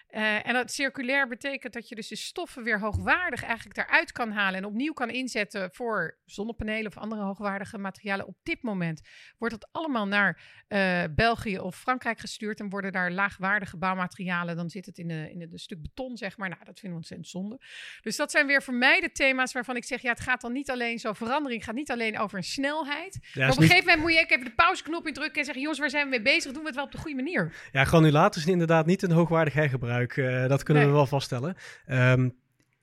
[0.08, 4.32] Eh, en dat circulair betekent dat je dus de stoffen weer hoogwaardig eigenlijk daaruit kan
[4.32, 8.28] halen en opnieuw kan inzetten voor zonnepanelen of andere hoogwaardige materialen.
[8.28, 9.02] Op dit moment
[9.38, 14.56] wordt dat allemaal naar eh, België of Frankrijk gestuurd en worden daar laagwaardige bouwmaterialen.
[14.56, 16.50] Dan zit het in, de, in het stuk beton, zeg maar.
[16.50, 17.60] Nou, dat vinden we ontzettend zonde.
[18.02, 20.54] Dus dat zijn weer voor mij de thema's waarvan ik zeg, ja, het gaat dan
[20.54, 23.20] niet alleen zo, verandering gaat niet alleen over een snelheid.
[23.22, 25.38] Ja, maar is op een niet- gegeven moment moet je ook even de pauzeknop indrukken
[25.38, 26.52] en zeggen, jongens, waar zijn we mee bezig?
[26.52, 27.56] Doen we het wel op de goede manier?
[27.72, 30.05] Ja, granulaat is inderdaad niet een hoogwaardig hergebruik.
[30.14, 30.92] Eh, dat kunnen Nee.
[30.92, 31.56] we wel vaststellen.
[31.86, 32.30] Ehm,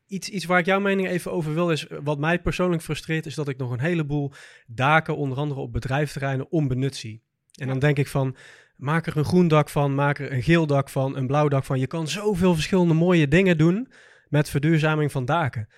[0.06, 3.34] iets, iets waar ik jouw mening even over wil is, wat mij persoonlijk frustreert, is
[3.34, 4.32] dat ik nog een heleboel
[4.66, 7.22] daken, onder andere op bedrijfsterreinen, onbenut zie.
[7.52, 8.36] En dan denk ik van,
[8.76, 11.64] maak er een groen dak van, maak er een geel dak van, een blauw dak
[11.64, 11.78] van.
[11.78, 13.88] Je kan zoveel verschillende mooie dingen doen
[14.28, 15.68] met verduurzaming van daken.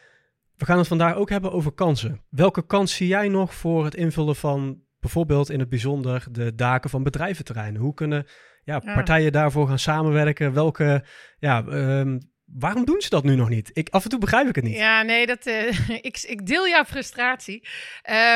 [0.56, 2.20] We gaan het vandaag ook hebben over kansen.
[2.28, 6.90] Welke kans zie jij nog voor het invullen van bijvoorbeeld in het bijzonder de daken
[6.90, 7.80] van bedrijventerreinen?
[7.80, 8.26] Hoe kunnen
[8.64, 10.52] ja, partijen daarvoor gaan samenwerken?
[10.52, 11.04] Welke
[11.38, 13.70] ja, um, waarom doen ze dat nu nog niet?
[13.72, 14.76] Ik, af en toe begrijp ik het niet.
[14.76, 17.68] Ja, nee, dat, uh, ik, ik deel jouw frustratie.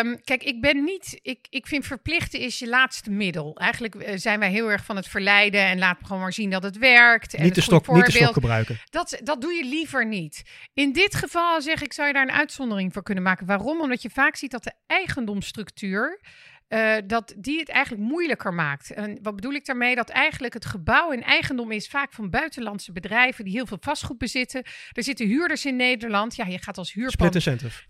[0.03, 1.19] Um, kijk, ik ben niet.
[1.23, 3.57] Ik, ik vind verplichten is je laatste middel.
[3.57, 6.63] Eigenlijk uh, zijn wij heel erg van het verleiden en laat gewoon maar zien dat
[6.63, 7.35] het werkt.
[7.35, 8.79] En niet, de stok, niet de stok gebruiken.
[8.91, 10.43] Dat, dat doe je liever niet.
[10.75, 13.47] In dit geval zeg ik, zou je daar een uitzondering voor kunnen maken.
[13.47, 13.81] Waarom?
[13.81, 16.21] Omdat je vaak ziet dat de eigendomsstructuur
[16.69, 18.91] uh, dat die het eigenlijk moeilijker maakt.
[18.91, 19.95] En wat bedoel ik daarmee?
[19.95, 24.19] Dat eigenlijk het gebouw in eigendom is vaak van buitenlandse bedrijven die heel veel vastgoed
[24.19, 24.63] bezitten.
[24.93, 26.37] Er zitten huurders in Nederland.
[26.37, 27.19] Ja, je gaat als huurpand...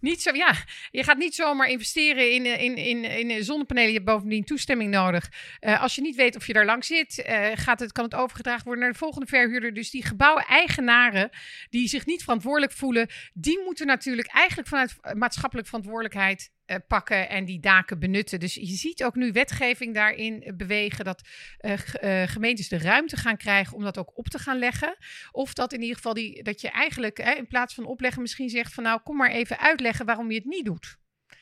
[0.01, 0.55] Niet zo, ja,
[0.91, 3.89] je gaat niet zomaar investeren in, in, in, in zonnepanelen.
[3.89, 5.31] Je hebt bovendien toestemming nodig.
[5.61, 8.15] Uh, als je niet weet of je daar lang zit, uh, gaat het, kan het
[8.15, 9.75] overgedragen worden naar de volgende verhuurder.
[9.75, 11.31] Dus die gebouweneigenaren
[11.71, 17.45] die zich niet verantwoordelijk voelen, die moeten natuurlijk eigenlijk vanuit maatschappelijk verantwoordelijkheid uh, pakken en
[17.45, 18.41] die daken benutten.
[18.41, 21.29] Dus je ziet ook nu wetgeving daarin bewegen dat
[21.61, 24.97] uh, gemeentes de ruimte gaan krijgen om dat ook op te gaan leggen.
[25.33, 28.49] Of dat in ieder geval die, dat je eigenlijk hè, in plaats van opleggen misschien
[28.49, 30.99] zegt van nou kom maar even uitleggen waarom je het niet doet.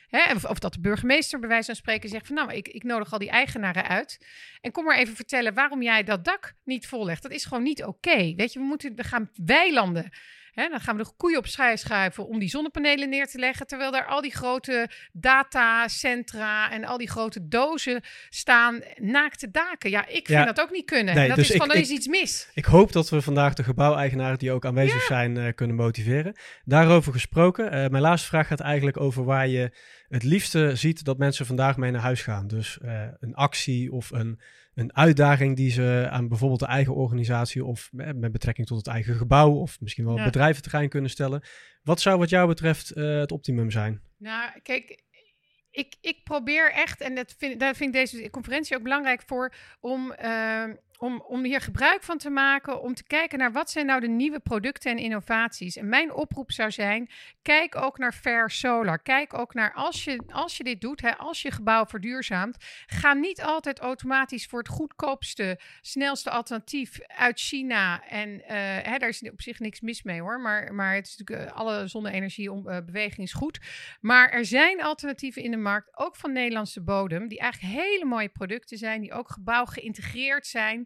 [0.08, 0.34] Hè?
[0.34, 3.12] Of, of, dat de burgemeester bij wijze van spreken zegt van nou, ik, ik nodig
[3.12, 4.26] al die eigenaren uit.
[4.60, 7.22] En kom maar even vertellen waarom jij dat dak niet vollegt.
[7.22, 8.34] Dat is gewoon niet oké.
[8.34, 10.10] Weet je, we moeten we gaan weilanden
[10.56, 13.66] Hè, dan gaan we de koeien op schij schuiven om die zonnepanelen neer te leggen.
[13.66, 19.90] Terwijl daar al die grote datacentra en al die grote dozen staan, naakte daken.
[19.90, 21.14] Ja, ik vind dat ook niet kunnen.
[21.14, 22.48] Nee, dat dus is van, er is iets mis.
[22.54, 26.36] Ik hoop dat we vandaag de gebouweigenaren die ook aanwezig zijn uh, kunnen motiveren.
[26.64, 29.72] Daarover gesproken, uh, mijn laatste vraag gaat eigenlijk over waar je
[30.08, 32.46] het liefste ziet dat mensen vandaag mee naar huis gaan.
[32.46, 34.40] Dus uh, een actie of een
[34.76, 39.14] een uitdaging die ze aan bijvoorbeeld de eigen organisatie of met betrekking tot het eigen
[39.14, 40.24] gebouw of misschien wel ja.
[40.24, 41.42] bedrijventerrein kunnen stellen.
[41.82, 44.02] Wat zou wat jou betreft uh, het optimum zijn?
[44.16, 45.02] Nou, kijk,
[45.70, 49.52] ik, ik probeer echt, en dat vind, daar vind ik deze conferentie ook belangrijk voor,
[49.80, 50.64] om uh,
[50.98, 54.08] om, om hier gebruik van te maken, om te kijken naar wat zijn nou de
[54.08, 55.76] nieuwe producten en innovaties.
[55.76, 57.10] En mijn oproep zou zijn,
[57.42, 59.02] kijk ook naar Fair Solar.
[59.02, 62.56] Kijk ook naar, als je, als je dit doet, hè, als je gebouw verduurzaamt,
[62.86, 68.04] ga niet altijd automatisch voor het goedkoopste, snelste alternatief uit China.
[68.08, 68.44] En uh,
[68.82, 71.56] hè, daar is op zich niks mis mee hoor, maar, maar het is natuurlijk uh,
[71.56, 73.60] alle zonne-energie om uh, is goed.
[74.00, 78.28] Maar er zijn alternatieven in de markt, ook van Nederlandse bodem, die eigenlijk hele mooie
[78.28, 80.85] producten zijn, die ook gebouw geïntegreerd zijn.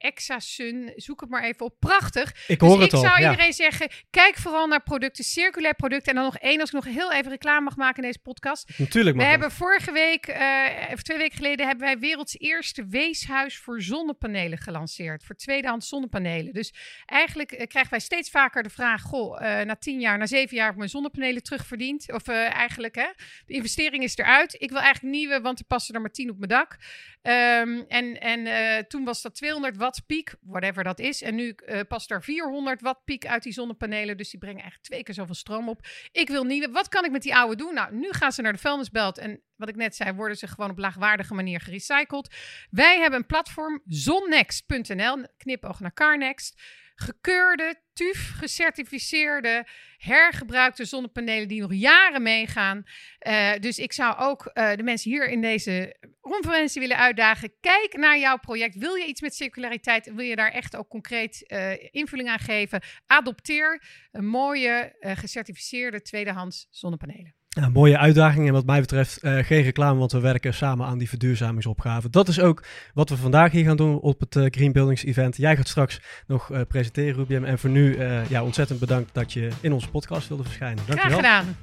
[0.00, 1.74] Exasun, zoek het maar even op.
[1.78, 2.48] Prachtig.
[2.48, 3.30] Ik hoor dus het ik zou ja.
[3.30, 6.08] iedereen zeggen, kijk vooral naar producten, circulair producten.
[6.08, 8.78] En dan nog één, als ik nog heel even reclame mag maken in deze podcast.
[8.78, 13.58] Natuurlijk We hebben vorige week, uh, of twee weken geleden, hebben wij werelds eerste weeshuis
[13.58, 15.24] voor zonnepanelen gelanceerd.
[15.24, 16.52] Voor tweedehands zonnepanelen.
[16.52, 16.74] Dus
[17.06, 20.54] eigenlijk uh, krijgen wij steeds vaker de vraag, goh, uh, na tien jaar, na zeven
[20.56, 22.12] jaar heb ik mijn zonnepanelen terugverdiend.
[22.12, 23.08] Of eigenlijk, hè,
[23.46, 24.56] de investering is eruit.
[24.58, 26.78] Ik wil eigenlijk nieuwe, want er passen er maar tien op mijn dak.
[27.22, 31.22] Um, en en toen was dat 200 watt piek, whatever dat is.
[31.22, 34.16] En nu uh, past er 400 watt piek uit die zonnepanelen.
[34.16, 35.86] Dus die brengen eigenlijk twee keer zoveel stroom op.
[36.12, 36.70] Ik wil nieuwe.
[36.70, 37.74] Wat kan ik met die oude doen?
[37.74, 39.18] Nou, nu gaan ze naar de vuilnisbelt.
[39.18, 42.34] En wat ik net zei, worden ze gewoon op laagwaardige manier gerecycled.
[42.70, 46.60] Wij hebben een platform, zonnext.nl, knipoog naar Carnext
[47.00, 52.82] gekeurde, TUF gecertificeerde, hergebruikte zonnepanelen die nog jaren meegaan.
[53.26, 57.52] Uh, dus ik zou ook uh, de mensen hier in deze conferentie willen uitdagen.
[57.60, 58.74] Kijk naar jouw project.
[58.74, 60.14] Wil je iets met circulariteit?
[60.14, 62.82] Wil je daar echt ook concreet uh, invulling aan geven?
[63.06, 63.82] Adopteer
[64.12, 67.39] een mooie, gecertificeerde tweedehands zonnepanelen.
[67.56, 70.98] Ja, mooie uitdaging en wat mij betreft uh, geen reclame, want we werken samen aan
[70.98, 72.10] die verduurzamingsopgave.
[72.10, 75.36] Dat is ook wat we vandaag hier gaan doen op het uh, Green Buildings Event.
[75.36, 77.44] Jij gaat straks nog uh, presenteren, Rubium.
[77.44, 80.84] En voor nu, ja, ontzettend bedankt dat je in onze podcast wilde verschijnen.
[80.86, 81.18] Dankjewel.
[81.18, 81.56] Graag gedaan.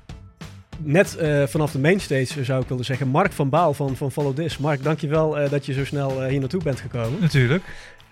[0.79, 1.17] Net
[1.49, 4.57] vanaf de mainstage zou ik willen zeggen, Mark van Baal van, van Follow This.
[4.57, 7.21] Mark, dankjewel dat je zo snel hier naartoe bent gekomen.
[7.21, 7.63] Natuurlijk.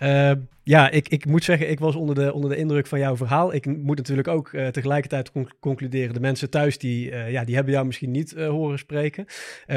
[0.02, 0.32] Uh,
[0.62, 3.54] ja, ik, ik moet zeggen, ik was onder de, onder de indruk van jouw verhaal.
[3.54, 6.14] Ik moet natuurlijk ook uh, tegelijkertijd concluderen.
[6.14, 9.26] De mensen thuis, die, uh, ja, die hebben jou misschien niet horen spreken.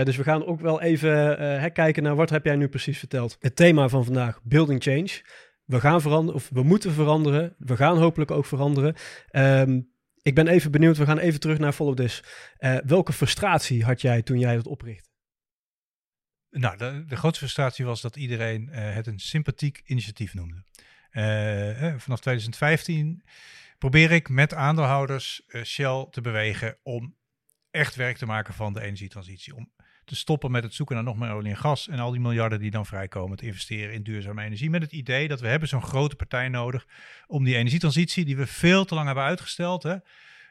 [0.03, 3.37] dus we gaan ook wel even kijken naar wat heb jij nu precies verteld.
[3.39, 5.21] Het thema van vandaag, building change.
[5.65, 7.55] We gaan veranderen, of we moeten veranderen.
[7.57, 8.95] We gaan hopelijk ook veranderen.
[9.31, 9.89] Um,
[10.21, 12.23] ik ben even benieuwd, we gaan even terug naar Follow This.
[12.85, 15.08] welke frustratie had jij toen jij het oprichtte?
[16.51, 20.63] Nou, de, de, grootste frustratie was dat iedereen uh, het een sympathiek initiatief noemde.
[21.97, 23.23] vanaf 2015
[23.77, 27.15] probeer ik met aandeelhouders Shell te bewegen om
[27.71, 29.55] echt werk te maken van de energietransitie.
[29.55, 29.71] Om
[30.09, 32.59] te stoppen met het zoeken naar nog meer olie en gas en al die miljarden
[32.59, 34.69] die dan vrijkomen te investeren in duurzame energie.
[34.69, 36.87] Met het idee dat we hebben zo'n grote partij nodig
[37.27, 39.83] om die energietransitie die we veel te lang hebben uitgesteld.
[39.83, 39.95] Hè,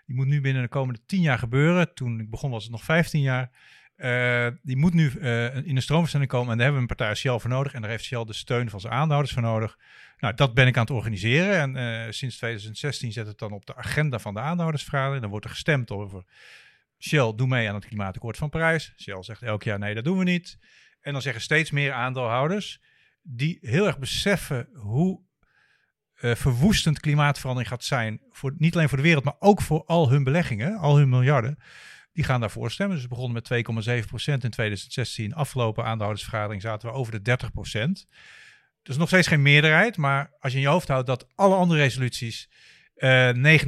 [0.07, 1.95] die moet nu binnen de komende tien jaar gebeuren.
[1.95, 3.51] Toen ik begon was het nog 15 jaar.
[3.99, 7.15] Uh, die moet nu uh, in de stroomverstelling komen en daar hebben we een partij
[7.15, 7.75] Shell voor nodig.
[7.75, 9.79] En daar heeft Shell de steun van zijn aandeelhouders voor nodig.
[10.19, 11.77] Nou, dat ben ik aan het organiseren.
[11.77, 15.21] En uh, sinds 2016 zet het dan op de agenda van de aandeelhoudersvergadering.
[15.21, 16.25] Dan wordt er gestemd over
[16.99, 18.93] Shell, doe mee aan het klimaatakkoord van Parijs.
[18.97, 20.59] Shell zegt elk jaar nee, dat doen we niet.
[21.01, 22.83] En dan zeggen steeds meer aandeelhouders
[23.23, 25.21] die heel erg beseffen hoe
[26.15, 28.21] verwoestend klimaatverandering gaat zijn.
[28.31, 31.59] Voor, niet alleen voor de wereld, maar ook voor al hun beleggingen, al hun miljarden.
[32.19, 32.95] Die gaan daarvoor stemmen.
[32.95, 33.65] Dus we begonnen met 2,7%
[34.25, 35.35] in 2016.
[35.35, 37.39] Afgelopen aandeelhoudersvergadering zaten we over de
[38.07, 38.09] 30%.
[38.83, 39.97] Dus nog steeds geen meerderheid.
[39.97, 42.51] Maar als je in je hoofd houdt dat alle andere resoluties
[42.97, 43.61] uh, eh,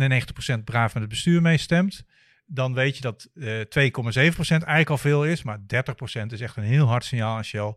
[0.58, 2.04] 99% braaf met het bestuur meestemt
[2.46, 5.62] dan weet je dat uh, eh, 2,7% eigenlijk al veel is, maar 30%
[6.26, 7.74] is echt een heel hard signaal aan Shell.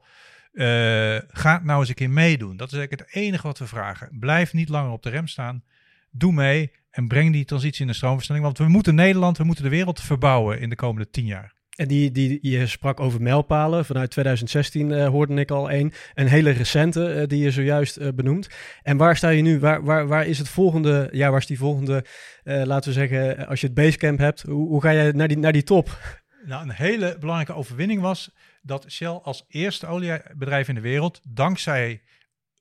[0.53, 2.57] Uh, ga nou eens een keer meedoen.
[2.57, 4.09] Dat is eigenlijk het enige wat we vragen.
[4.19, 5.63] Blijf niet langer op de rem staan.
[6.11, 8.43] Doe mee en breng die transitie in de stroomverstelling.
[8.43, 11.53] Want we moeten Nederland, we moeten de wereld verbouwen in de komende 10 jaar.
[11.75, 13.85] En die, die, je sprak over mijlpalen.
[13.85, 15.93] Vanuit 2016 uh, eh, hoorde ik al een.
[16.13, 18.49] Een hele recente uh, die je zojuist uh, benoemt.
[18.81, 19.59] En waar sta je nu?
[19.59, 21.09] Waar, waar, waar is het volgende?
[21.11, 22.05] Ja, waar is die volgende?
[22.43, 25.51] laten we zeggen, als je het basecamp hebt, hoe, hoe ga je naar die, naar
[25.51, 25.97] die top?
[26.45, 32.01] Nou, een hele belangrijke overwinning was dat Shell als eerste oliebedrijf in de wereld, dankzij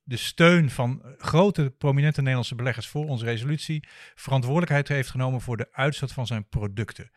[0.03, 5.69] de steun van grote prominente Nederlandse beleggers voor onze resolutie, verantwoordelijkheid heeft genomen voor de
[5.73, 7.11] uitstoot van zijn producten.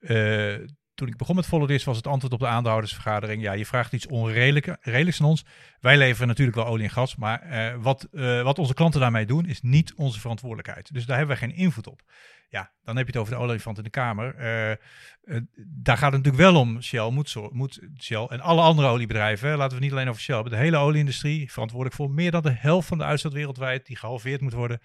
[0.00, 0.56] Uh,
[0.94, 3.42] toen ik begon met Follow This was het antwoord op de aandeelhoudersvergadering.
[3.42, 5.44] Ja, je vraagt iets onredelijks aan ons.
[5.80, 9.26] Wij leveren natuurlijk wel olie en gas, maar uh, wat, uh, wat onze klanten daarmee
[9.26, 10.92] doen is niet onze verantwoordelijkheid.
[10.92, 12.02] Dus daar hebben we geen invloed op.
[12.48, 14.34] Ja, dan heb je het over de olifant in de kamer.
[14.34, 16.82] Uh, daar gaat het natuurlijk wel om.
[16.82, 20.52] Shell moet, moet Shell en alle andere oliebedrijven, laten we niet alleen over Shell hebben,
[20.52, 24.40] de hele olieindustrie verantwoordelijk voor meer dan de helft van de uitstoot wereldwijd die gehalveerd
[24.40, 24.80] moet worden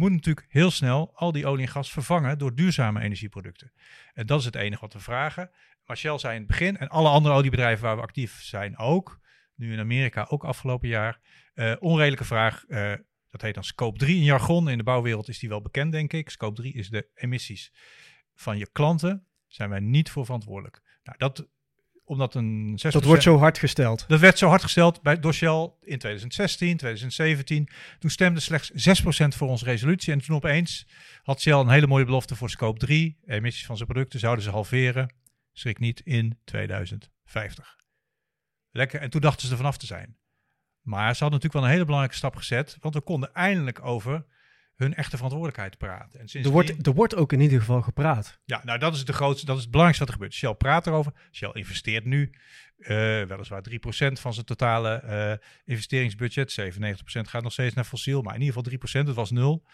[0.00, 3.72] moet natuurlijk heel snel al die olie en gas vervangen door duurzame energieproducten.
[4.14, 5.50] En dat is het enige wat we vragen.
[5.84, 9.20] Maar Shell zei in het begin, en alle andere oliebedrijven waar we actief zijn ook,
[9.54, 11.20] nu in Amerika ook afgelopen jaar,
[11.54, 12.64] uh, onredelijke vraag.
[12.68, 12.92] Uh,
[13.30, 14.68] dat heet dan scope 3 in jargon.
[14.68, 16.30] In de bouwwereld is die wel bekend, denk ik.
[16.30, 17.72] Scope 3 is de emissies
[18.34, 19.26] van je klanten.
[19.46, 20.82] Zijn wij niet voor verantwoordelijk.
[21.02, 21.48] Nou, dat
[22.10, 24.04] omdat een 6%, dat wordt zo hard gesteld.
[24.08, 27.68] Dat werd zo hard gesteld bij Shell in 2016, 2017.
[27.98, 29.04] Toen stemde slechts 6%
[29.36, 30.12] voor onze resolutie.
[30.12, 30.86] En toen opeens
[31.22, 33.18] had Shell een hele mooie belofte voor scope 3.
[33.26, 35.14] Emissies van zijn producten zouden ze halveren.
[35.52, 37.76] Schrik niet in 2050.
[38.70, 39.00] Lekker.
[39.00, 40.16] En toen dachten ze er vanaf te zijn.
[40.80, 42.76] Maar ze hadden natuurlijk wel een hele belangrijke stap gezet.
[42.80, 44.26] Want we konden eindelijk over
[44.80, 46.20] hun echte verantwoordelijkheid praten.
[46.20, 48.40] En er, wordt, er wordt ook in ieder geval gepraat.
[48.44, 50.40] Ja, nou dat is, de grootste, dat is het belangrijkste wat er gebeurt.
[50.40, 51.12] Shell praat erover.
[51.32, 52.30] Shell investeert nu
[52.78, 52.88] uh,
[53.22, 53.72] weliswaar 3%
[54.12, 56.60] van zijn totale uh, investeringsbudget.
[56.60, 56.64] 97%
[57.04, 59.06] gaat nog steeds naar fossiel, maar in ieder geval 3%.
[59.06, 59.66] Het was nul.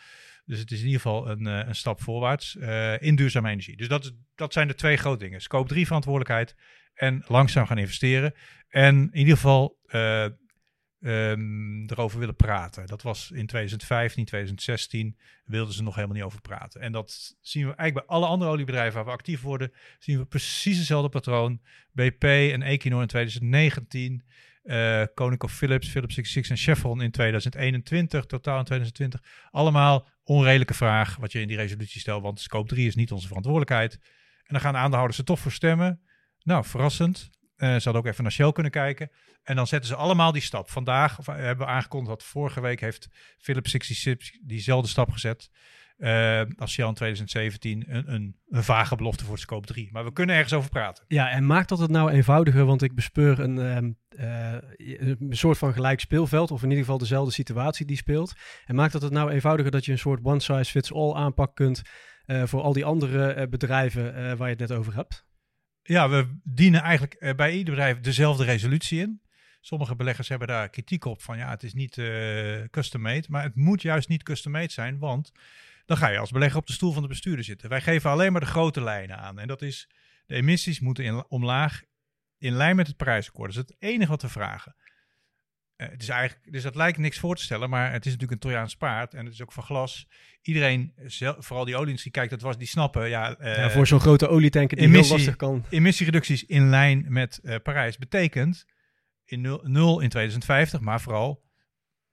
[0.44, 2.54] Dus het is in ieder geval een, uh, een stap voorwaarts
[2.98, 3.76] in duurzame energie.
[3.76, 5.40] Dus dat, dat zijn de twee grote dingen.
[5.40, 6.54] Scope 3 verantwoordelijkheid
[6.94, 8.34] en langzaam gaan investeren.
[8.68, 9.78] En in ieder geval
[11.00, 12.86] um, erover willen praten.
[12.86, 16.80] Dat was in 2015, 2016 wilden ze nog helemaal niet over praten.
[16.80, 20.24] En dat zien we eigenlijk bij alle andere oliebedrijven waar we actief worden, zien we
[20.24, 21.60] precies hetzelfde patroon.
[21.92, 24.24] BP en Equinor in 2019,
[24.64, 29.48] uh, Conoco Philips, Philips 66 en Chevron in 2021, totaal in 2020.
[29.50, 33.26] Allemaal onredelijke vraag wat je in die resolutie stelt, want scope 3 is niet onze
[33.26, 33.94] verantwoordelijkheid.
[34.46, 36.00] En dan gaan de aandeelhouders er toch voor stemmen.
[36.42, 37.30] Nou, verrassend.
[37.56, 39.10] Uh, ze hadden ook even naar Shell kunnen kijken.
[39.42, 40.70] En dan zetten ze allemaal die stap.
[40.70, 45.50] Vandaag of, hebben we aangekondigd dat vorige week heeft Philips 66 diezelfde stap gezet.
[45.98, 49.88] Uh, als Shell in 2017 een, een, een, vage belofte voor scope 3.
[49.92, 51.04] Maar we kunnen ergens over praten.
[51.08, 52.64] Ja, en maakt dat het nou eenvoudiger?
[52.64, 57.32] Want ik bespeur een, uh, een soort van gelijk speelveld, of in ieder geval dezelfde
[57.32, 58.34] situatie die speelt.
[58.64, 61.82] En maakt dat het nou eenvoudiger dat je een soort one-size-fits-all aanpak kunt
[62.26, 65.25] voor al die andere bedrijven waar je het net over hebt?
[65.86, 69.20] Ja, we dienen eigenlijk bij ieder bedrijf dezelfde resolutie in.
[69.60, 73.26] Sommige beleggers hebben daar kritiek op van ja, het is niet uh, custom made.
[73.28, 75.32] Maar het moet juist niet custom made zijn, want
[75.86, 77.68] dan ga je als belegger op de stoel van de bestuurder zitten.
[77.68, 79.38] Wij geven alleen maar de grote lijnen aan.
[79.38, 79.88] En dat is,
[80.26, 81.82] de emissies moeten in, omlaag
[82.38, 83.54] in lijn met het prijsakkoord.
[83.54, 84.74] Dat is het enige wat we vragen.
[85.76, 88.32] Uh, het is eigenlijk, dus dat lijkt niks voor te stellen, maar het is natuurlijk
[88.32, 90.08] een Trojaans paard en het is ook van glas.
[90.42, 90.92] Iedereen,
[91.38, 93.08] vooral die olieindustrie, kijkt dat was, die snappen.
[93.08, 95.64] Ja, uh, ja voor zo'n grote olietanker die emissie, heel lastig kan.
[95.70, 98.66] Emissiereducties in lijn met uh, Parijs betekent
[99.24, 101.44] in nul, in 2050, maar vooral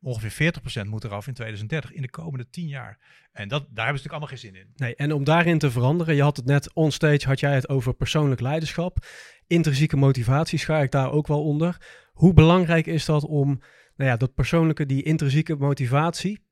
[0.04, 0.54] ongeveer
[0.86, 3.00] 40% moet eraf in 2030, in de komende 10 jaar.
[3.32, 4.68] En dat, daar hebben ze natuurlijk allemaal geen zin in.
[4.76, 7.94] Nee, en om daarin te veranderen, je had het net onstage, had jij het over
[7.94, 9.06] persoonlijk leiderschap.
[9.48, 11.78] Intrinsieke motivatie schaar ik daar ook wel onder.
[12.12, 13.48] Hoe belangrijk is dat om,
[13.96, 16.46] nou ja, dat persoonlijke, die intrinsieke motivatie,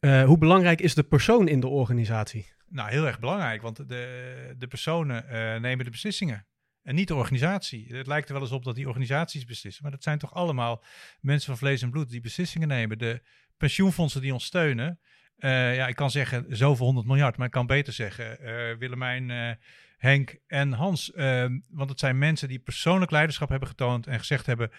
[0.00, 2.52] uh, hoe belangrijk is de persoon in de organisatie?
[2.68, 6.46] Nou, heel erg belangrijk, want de, de personen uh, nemen de beslissingen.
[6.84, 7.96] En niet de organisatie.
[7.96, 9.82] Het lijkt er wel eens op dat die organisaties beslissen.
[9.82, 10.84] Maar dat zijn toch allemaal
[11.20, 12.98] mensen van vlees en bloed die beslissingen nemen.
[12.98, 13.22] De
[13.56, 15.00] pensioenfondsen die ons steunen.
[15.38, 17.36] Uh, ja, ik kan zeggen zoveel honderd miljard.
[17.36, 19.50] Maar ik kan beter zeggen uh, Willemijn, uh,
[19.96, 21.12] Henk en Hans.
[21.12, 24.06] Ehm, want het zijn mensen die persoonlijk leiderschap hebben getoond.
[24.06, 24.70] En gezegd hebben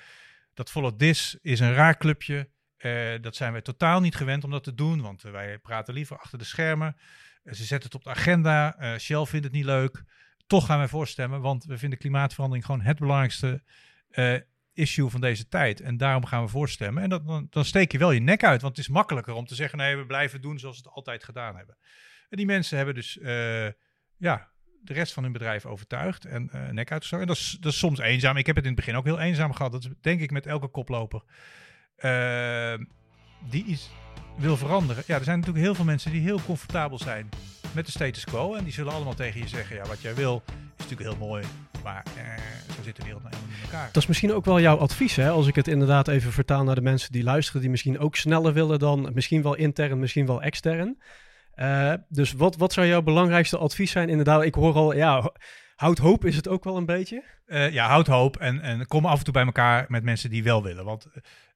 [0.54, 2.50] dat Follow This is een raar clubje.
[3.22, 5.02] dat zijn wij totaal niet gewend om dat te doen.
[5.02, 6.96] Want wij praten liever achter de schermen.
[7.44, 8.78] ze zetten het op de agenda.
[9.00, 10.04] Shell vindt het niet leuk
[10.48, 13.64] toch gaan wij voorstemmen, want we vinden klimaatverandering gewoon het belangrijkste
[14.12, 14.40] uh,
[14.74, 15.82] issue van deze tijd.
[15.82, 17.04] En daarom gaan we voorstemmen.
[17.04, 19.46] En dat, dan, dan, steek je wel je nek uit, want het is makkelijker om
[19.46, 21.78] te zeggen, nee, we blijven doen zoals we het altijd gedaan hebben.
[22.30, 23.68] En die mensen hebben dus, uh,
[24.18, 24.50] ja,
[24.82, 27.28] de rest van hun bedrijf overtuigd en uh, nek uitgestoken.
[27.28, 28.38] En dat is, dat is soms eenzaam.
[28.38, 29.72] Ik heb het in het begin ook heel eenzaam gehad.
[29.72, 31.24] Dat denk ik met elke koploper.
[33.50, 33.90] die iets
[34.38, 35.04] wil veranderen.
[35.08, 37.30] Ja, er zijn natuurlijk heel veel mensen die heel comfortabel zijn
[37.76, 38.56] met de status quo.
[38.56, 41.44] En die zullen allemaal tegen je zeggen, ja, wat jij wil is natuurlijk heel mooi.
[41.84, 43.90] Maar eh, zo zit de wereld nou helemaal in elkaar.
[43.92, 45.30] Dat is misschien ook wel jouw advies, hè?
[45.30, 48.54] Als ik het inderdaad even vertaal naar de mensen die luisteren, die misschien ook sneller
[48.54, 51.02] willen dan misschien wel intern, misschien wel extern.
[51.56, 54.10] Uh, dus wat, wat zou jouw belangrijkste advies zijn?
[54.10, 55.32] Inderdaad, ik hoor al, ja,
[55.76, 57.24] houd hoop is het ook wel een beetje.
[57.46, 60.44] Uh, ja, houd hoop en, en kom af en toe bij elkaar met mensen die
[60.44, 60.86] wel willen.
[60.86, 61.08] Want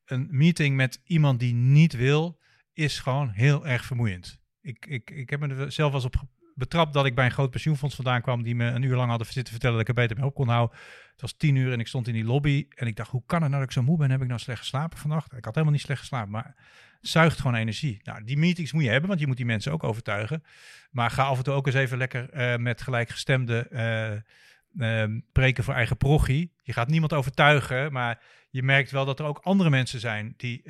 [0.06, 2.40] een meeting met iemand die niet wil,
[2.74, 6.16] is gewoon heel erg vermoeiend ik, ik, ik heb me er zelf eens op
[6.60, 9.28] betrapt dat ik bij een groot pensioenfonds vandaan kwam die me een uur lang hadden
[9.28, 10.78] zitten vertellen dat ik er beter mee op kon houden.
[11.12, 13.42] Het was tien uur en ik stond in die lobby en ik dacht, hoe kan
[13.42, 14.12] het nou dat ik zo moe ben?
[14.12, 15.34] Heb ik nou slecht geslapen vannacht?
[15.34, 16.56] Ik had helemaal niet slecht geslapen, maar
[17.02, 18.00] zuigt gewoon energie.
[18.04, 20.44] Nou, die meetings moet je hebben, want je moet die mensen ook overtuigen.
[20.92, 23.68] Maar ga af en toe ook eens even lekker uh, met gelijkgestemde
[24.74, 26.54] uh, preken voor eigen prochie.
[26.62, 30.64] Je gaat niemand overtuigen, maar je merkt wel dat er ook andere mensen zijn die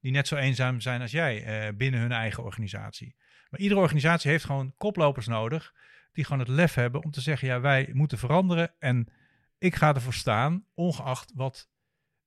[0.00, 3.14] die net zo eenzaam zijn als jij uh, binnen hun eigen organisatie.
[3.50, 5.74] Maar iedere organisatie heeft gewoon koplopers nodig
[6.12, 9.08] die gewoon het lef hebben om te zeggen, ja, wij moeten veranderen en
[9.58, 11.68] ik ga ervoor staan, ongeacht wat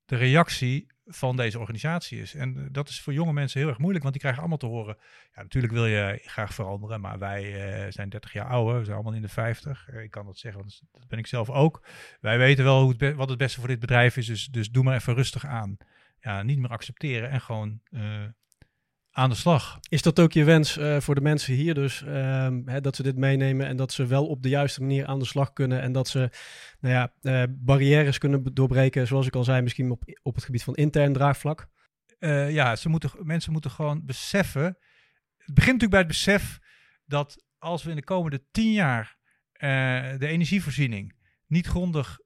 [0.06, 2.36] de reactie van deze organisatie is.
[2.36, 4.76] En uh, dat is voor jonge mensen heel erg moeilijk, want die krijgen allemaal te
[4.76, 4.98] horen,
[5.36, 7.44] ja, natuurlijk wil je graag veranderen, maar wij
[7.86, 9.90] uh, zijn 30 jaar ouder, we zijn allemaal in de 50.
[9.90, 11.86] ik kan dat zeggen, want dat ben ik zelf ook.
[12.22, 14.84] Wij weten wel hoe het wat het beste voor dit bedrijf is, dus, dus doe
[14.84, 15.78] maar even rustig aan
[16.24, 18.24] ja, niet meer accepteren en gewoon uh,
[19.12, 19.80] aan de slag.
[19.90, 23.04] Is dat ook je wens uh, voor de mensen hier dus, uh, hè, dat ze
[23.04, 25.92] dit meenemen en dat ze wel op de juiste manier aan de slag kunnen en
[25.92, 26.30] dat ze
[26.80, 30.64] nou ja, uh, barrières kunnen doorbreken, zoals ik al zei, misschien op, op het gebied
[30.64, 31.72] van intern draagvlak?
[32.50, 34.64] ja, ze moeten, mensen moeten gewoon beseffen,
[35.38, 36.60] het begint natuurlijk bij het besef
[37.06, 39.18] dat als we in de komende tien jaar
[40.18, 41.16] de energievoorziening
[41.48, 42.20] niet grondig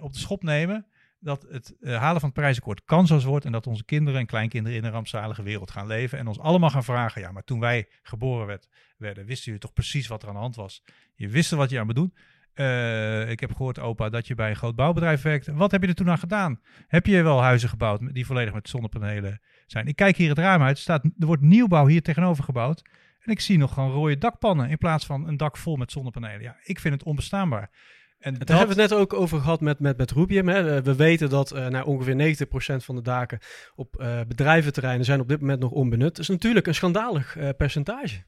[0.00, 0.86] op de schop nemen,
[1.18, 4.78] dat het uh, halen van het prijzenakkoord kansloos wordt en dat onze kinderen en kleinkinderen
[4.78, 7.88] in een rampzalige wereld gaan leven en ons allemaal gaan vragen, ja, maar toen wij
[8.02, 10.82] geboren werd, werden, wisten jullie toch precies wat er aan de hand was?
[11.14, 12.14] Je wist wat je aan moet doen.
[12.54, 15.46] Uh, ik heb gehoord, opa, dat je bij een groot bouwbedrijf werkt.
[15.46, 16.60] Wat heb je er toen aan gedaan?
[16.86, 19.86] Heb je wel huizen gebouwd die volledig met zonnepanelen zijn?
[19.86, 20.78] Ik kijk hier het raam uit.
[20.78, 22.82] Staat, er wordt nieuwbouw hier tegenover gebouwd.
[23.20, 26.42] En ik zie nog gewoon rode dakpannen in plaats van een dak vol met zonnepanelen.
[26.42, 27.70] Ja, ik vind het onbestaanbaar.
[28.18, 30.48] En daar hebben we het net ook over gehad met, met, met Rubium.
[30.48, 30.82] Hè.
[30.82, 32.36] We weten dat uh, nou, ongeveer
[32.80, 33.38] 90% van de daken
[33.74, 36.08] op uh, bedrijventerreinen zijn op dit moment nog onbenut.
[36.08, 38.24] Dat is natuurlijk een schandalig uh, percentage.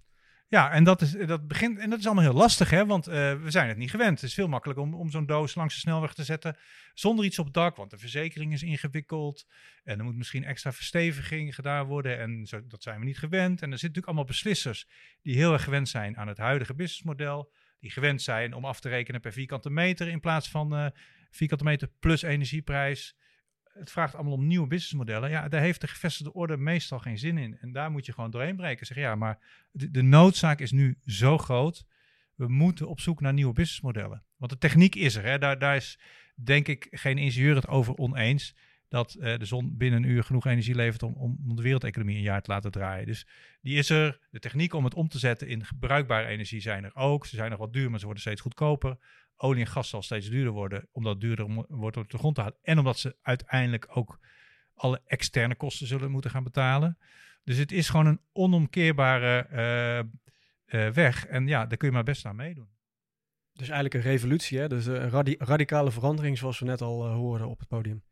[0.49, 3.45] Ja, en dat, is, dat begint, en dat is allemaal heel lastig, hè, want we
[3.47, 4.21] zijn het niet gewend.
[4.21, 6.57] Het is veel makkelijker om, om zo'n doos langs de snelweg te zetten
[6.95, 9.47] zonder iets op het dak, want de verzekering is ingewikkeld
[9.85, 13.63] en er moet misschien extra versteviging gedaan worden en zo, dat zijn we niet gewend.
[13.63, 14.87] En er zitten natuurlijk allemaal beslissers
[15.23, 18.89] die heel erg gewend zijn aan het huidige businessmodel die gewend zijn om af te
[18.89, 20.87] rekenen per vierkante meter in plaats van uh,
[21.31, 23.17] vierkante meter plus energieprijs.
[23.63, 25.31] Het vraagt allemaal om nieuwe businessmodellen.
[25.31, 27.59] Ja, daar heeft de gevestigde orde meestal geen zin in.
[27.61, 28.87] En daar moet je gewoon doorheen breken.
[28.87, 31.87] Zeg ja, maar de, de noodzaak is nu zo groot.
[32.35, 34.25] We moeten op zoek naar nieuwe businessmodellen.
[34.37, 35.25] Want de techniek is er.
[35.25, 35.39] Hè.
[35.39, 35.99] Daar, daar is
[36.35, 38.55] denk ik geen ingenieur het over oneens
[38.89, 42.23] dat uh, de zon binnen een uur genoeg energie levert om, om, de wereldeconomie een
[42.23, 43.07] jaar te laten draaien.
[43.07, 43.27] Dus
[43.61, 44.27] die is er.
[44.31, 47.27] De techniek om het om te zetten in bruikbare energie zijn er ook.
[47.27, 48.97] Ze zijn nog wat duur, maar ze worden steeds goedkoper.
[49.37, 52.41] Olie en gas zal steeds duurder worden, omdat het duurder wordt op de grond te
[52.41, 52.59] halen.
[52.63, 54.19] En omdat ze uiteindelijk ook
[54.75, 56.99] alle externe kosten zullen moeten gaan betalen.
[57.45, 61.27] Dus het is gewoon een onomkeerbare uh, uh, weg.
[61.27, 62.69] En ja, daar kun je maar best aan meedoen.
[63.53, 64.69] Dus eigenlijk een revolutie, hè?
[64.69, 68.03] dus een radi radicale verandering zoals we net al hoorden op het podium.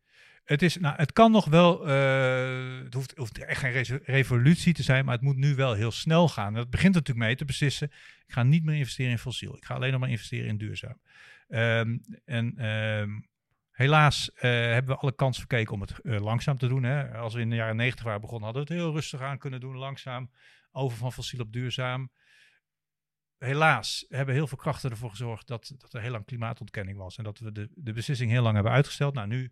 [0.47, 5.05] Het, is, nou, het kan nog wel, uh, het hoeft, echt geen revolutie te zijn,
[5.05, 6.53] maar het moet nu wel heel snel gaan.
[6.53, 7.87] dat begint natuurlijk mee te beslissen,
[8.25, 9.55] ik ga niet meer investeren in fossiel.
[9.55, 11.01] Ik ga alleen nog maar investeren in duurzaam.
[11.47, 13.09] Ehm, en ehm,
[13.71, 16.83] helaas uh, hebben we alle kans verkeken om het uh, langzaam te doen.
[16.83, 17.17] Hè.
[17.17, 19.59] Als we in de jaren negentig waren begonnen, hadden we het heel rustig aan kunnen
[19.59, 20.31] doen, langzaam.
[20.71, 22.11] Over van fossiel op duurzaam
[23.37, 27.17] helaas hebben heel veel krachten ervoor gezorgd dat, dat er heel lang klimaatontkenning was.
[27.17, 29.13] En dat we de, de beslissing heel lang hebben uitgesteld.
[29.13, 29.51] Nou, nu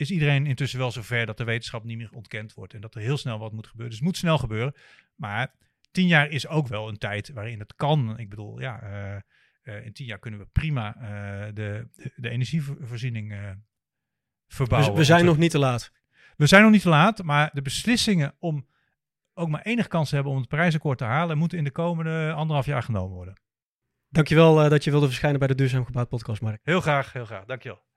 [0.00, 2.74] is iedereen intussen wel zover dat de wetenschap niet meer ontkend wordt.
[2.74, 3.90] En dat er heel snel wat moet gebeuren.
[3.90, 4.74] Dus het moet snel gebeuren.
[5.14, 5.54] Maar
[5.90, 8.18] tien jaar is ook wel een tijd waarin het kan.
[8.18, 9.20] Ik bedoel, ja, uh,
[9.74, 13.34] uh, in tien jaar kunnen we prima uh, de, de, de, energievoorziening
[14.48, 14.90] verbouwen.
[14.90, 15.92] Dus we zijn nog niet te laat.
[16.36, 18.66] We zijn nog niet te laat, maar de beslissingen om
[19.34, 22.66] ook maar enige kans hebben om het prijsakkoord te halen, moeten in de komende anderhalf
[22.66, 23.40] jaar genomen worden.
[24.08, 26.60] Dankjewel uh, dat je wilde verschijnen bij de Duurzaam Gebouwd podcast, Mark.
[26.62, 27.44] Heel graag, heel graag.
[27.44, 27.89] Dankjewel.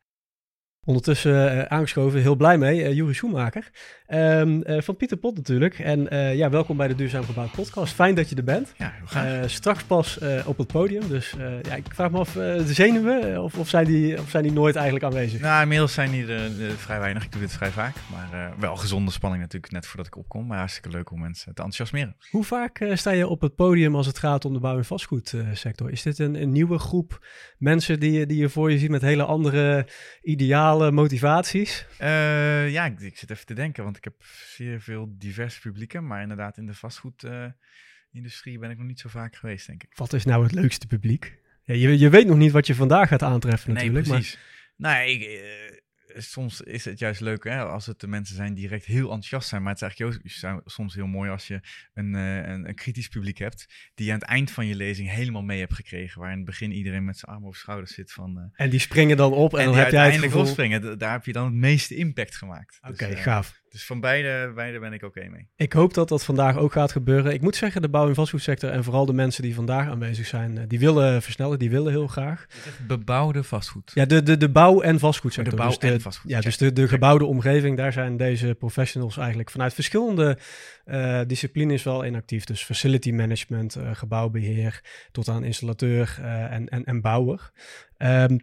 [0.85, 3.69] Ondertussen uh, aangeschoven, heel blij mee, uh, Juri Schoenmaker.
[4.07, 5.79] Um, uh, van Pieter Pot natuurlijk.
[5.79, 6.07] En
[6.37, 7.93] ja, welkom bij de Duurzaam Gebouwd podcast.
[7.93, 8.73] Fijn dat je er bent.
[8.77, 11.07] Ja, straks pas op het podium.
[11.07, 14.51] Dus ja, ik vraag me af, de zenuwen, of, of, zijn die, of zijn die
[14.51, 15.41] nooit eigenlijk aanwezig?
[15.41, 17.23] Nou, inmiddels zijn die er vrij weinig.
[17.23, 17.95] Ik doe dit vrij vaak.
[18.11, 20.47] Maar wel gezonde spanning natuurlijk, net voordat ik opkom.
[20.47, 22.15] Maar hartstikke leuk om mensen te enthousiasmeren.
[22.29, 25.91] Hoe vaak sta je op het podium als het gaat om de bouw- en vastgoedsector?
[25.91, 27.25] Is dit een, een nieuwe groep
[27.57, 29.87] mensen die, die je voor je ziet met hele andere
[30.21, 31.85] idealen, motivaties?
[32.01, 34.13] Uh, ja, ik, ik, zit even te denken, want ik heb
[34.55, 36.07] zeer veel diverse publieken.
[36.07, 39.91] Maar inderdaad, in de vastgoedindustrie uh, ben ik nog niet zo vaak geweest, denk ik.
[39.95, 41.37] Wat is nou het leukste publiek?
[41.63, 44.07] Ja, je, je weet nog niet wat je vandaag gaat aantreffen natuurlijk.
[44.07, 44.37] Nee, precies.
[44.75, 44.95] Maar...
[44.95, 45.77] Nee, ik, uh,
[46.15, 49.49] soms is het juist leuk hè, als het de mensen zijn die direct heel enthousiast
[49.49, 49.61] zijn.
[49.63, 51.59] Maar het is eigenlijk ook soms heel mooi als je
[51.93, 53.91] een, uh, een, een, kritisch publiek hebt.
[53.95, 56.21] Die je aan het eind van je lezing helemaal mee hebt gekregen.
[56.21, 58.11] Waar in het begin iedereen met zijn armen over schouders zit.
[58.11, 60.41] Van, uh, en die springen dan op en, en dan heb jij het gevoel...
[60.41, 60.97] opspringen.
[60.97, 62.77] Daar heb je dan het meeste impact gemaakt.
[62.81, 63.62] Oké, okay, dus, uh, gaaf.
[63.73, 65.47] Dus van beide, beide ben ik oké okay mee.
[65.55, 67.33] Ik hoop dat dat vandaag ook gaat gebeuren.
[67.33, 70.67] Ik moet zeggen, de bouw- en vastgoedsector en vooral de mensen die vandaag aanwezig zijn,
[70.67, 72.45] die willen versnellen, die willen heel graag.
[72.87, 73.91] Bebouwde vastgoed.
[73.93, 75.55] Ja, de, de, de bouw- en vastgoedsector.
[75.55, 76.31] De bouw- dus de, en vastgoed.
[76.31, 80.37] Ja, dus de, de gebouwde omgeving, daar zijn deze professionals eigenlijk vanuit verschillende
[80.85, 82.43] uh, disciplines wel in actief.
[82.43, 87.51] Dus facility management, uh, gebouwbeheer, tot aan installateur uh, en, en, en bouwer.
[87.97, 88.39] Um,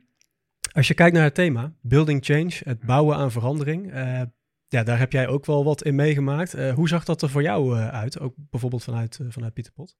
[0.73, 3.93] als je kijkt naar het thema, building change, het bouwen aan verandering.
[4.71, 6.57] Ja, daar heb jij ook wel wat in meegemaakt.
[6.57, 8.19] Uh, hoe zag dat er voor jou uh, uit?
[8.19, 9.97] Ook bijvoorbeeld vanuit, uh, vanuit Pieter Pot?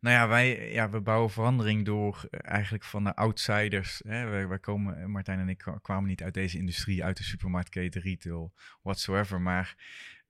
[0.00, 4.02] Nou ja, wij ja, we bouwen verandering door eigenlijk van de outsiders.
[4.06, 4.28] Hè.
[4.28, 8.52] Wij, wij komen, Martijn en ik kwamen niet uit deze industrie, uit de supermarktketen, retail,
[8.82, 9.40] whatsoever.
[9.40, 9.76] Maar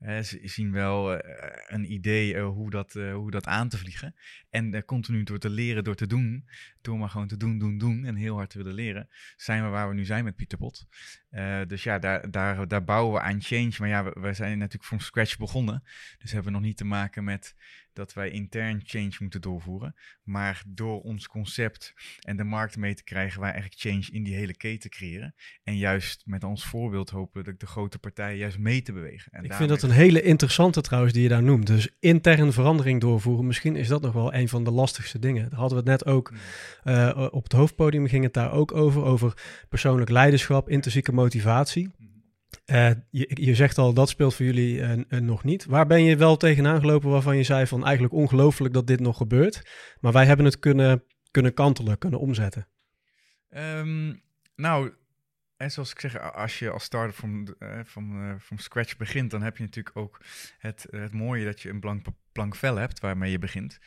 [0.03, 1.22] ze zien wel
[1.66, 4.14] een idee hoe, dat, hoe dat aan te vliegen.
[4.50, 6.48] En continu door te leren, door te doen,
[6.80, 9.68] door maar gewoon te doen, doen, doen en heel hard te willen leren, zijn we
[9.68, 10.86] waar we nu zijn met Pieter Pot.
[11.30, 13.72] Uh, dus ja, daar, daar, daar bouwen we aan change.
[13.78, 15.82] Maar ja, we, we zijn natuurlijk from scratch begonnen.
[16.18, 17.55] Dus hebben we nog niet te maken met
[17.93, 19.95] dat wij intern change moeten doorvoeren.
[20.22, 24.34] Maar door ons concept en de markt mee te krijgen, wij eigenlijk change in die
[24.34, 25.34] hele keten creëren.
[25.62, 29.32] En juist met ons voorbeeld hopen dat de grote partijen juist mee te bewegen.
[29.32, 31.66] En Ik vind dat een hele interessante trouwens die je daar noemt.
[31.66, 33.47] Dus intern verandering doorvoeren.
[33.47, 35.51] Misschien is dat nog wel een van de lastigste dingen.
[35.51, 36.32] Daar hadden we het net ook
[36.84, 39.03] uh, op het hoofdpodium ging het daar ook over.
[39.03, 39.34] Over
[39.68, 41.90] persoonlijk leiderschap, intrinsieke motivatie.
[42.66, 45.64] Uh, je, je, zegt al, dat speelt voor jullie uh, nog niet.
[45.64, 49.16] Waar ben je wel tegenaan gelopen waarvan je zei van eigenlijk ongelooflijk dat dit nog
[49.16, 49.70] gebeurt.
[50.00, 52.68] Maar wij hebben het kunnen, kunnen kantelen, kunnen omzetten.
[53.50, 54.22] Um,
[54.57, 54.92] nou,
[55.57, 59.57] en zoals ik zeg, als je als starter van, van, van scratch begint, dan heb
[59.57, 60.20] je natuurlijk ook
[60.59, 63.78] het, het mooie dat je een blank, blank vel hebt waarmee je begint.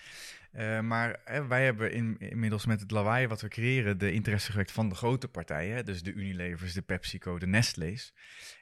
[0.55, 4.51] Uh, maar hè, wij hebben in, inmiddels met het lawaai wat we creëren de interesse
[4.51, 5.85] gewekt van de grote partijen.
[5.85, 8.13] Dus de Unilevers, de PepsiCo, de Nestle's.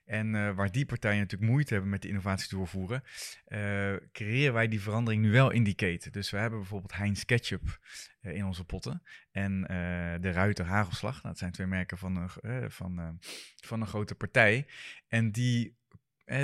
[0.05, 3.03] En uh, waar die partijen natuurlijk moeite hebben met de innovatie doorvoeren,
[3.47, 6.11] uh, creëren wij die verandering nu wel in die keten.
[6.11, 7.79] Dus we hebben bijvoorbeeld Heinz Ketchup
[8.21, 9.61] in onze potten en
[10.21, 11.13] de Ruiter Hagelslag.
[11.13, 13.19] Nou, dat zijn twee merken van een, van,
[13.55, 14.65] van een grote partij.
[15.07, 15.77] En die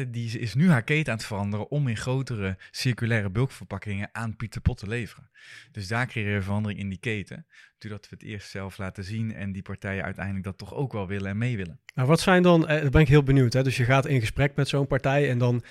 [0.08, 4.62] die is nu haar keten aan het veranderen om in grotere circulaire bulkverpakkingen aan Pieter
[4.62, 5.30] Pot te leveren.
[5.72, 7.46] Dus daar creëren we verandering in die keten,
[7.78, 11.08] doordat we het eerst zelf laten zien en die partijen uiteindelijk dat toch ook wel
[11.08, 11.80] willen en mee willen.
[11.96, 13.64] Nou, wat zijn dan, eh, daar ben ik heel benieuwd, hè?
[13.64, 15.64] dus je gaat in gesprek met zo'n partij en dan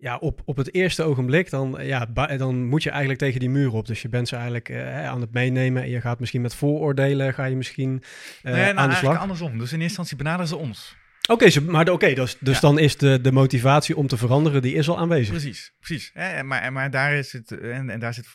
[0.00, 2.06] ja, op, op het eerste ogenblik, dan, ja,
[2.36, 3.86] dan moet je eigenlijk tegen die muur op.
[3.86, 7.34] Dus je bent ze eigenlijk eh, aan het meenemen en je gaat misschien met vooroordelen,
[7.34, 8.02] ga je misschien
[8.42, 9.18] nee, nou, aan de slag.
[9.18, 9.50] andersom.
[9.50, 10.96] Dus in eerste instantie benaderen ze ons.
[11.30, 12.60] Oké, okay, maar oké, dus, dus ja.
[12.60, 15.28] dan is de, de motivatie om te veranderen, die is al aanwezig.
[15.28, 16.10] Precies, precies.
[16.14, 16.42] Hè?
[16.42, 18.26] Maar, maar daar is het, en, en daar zit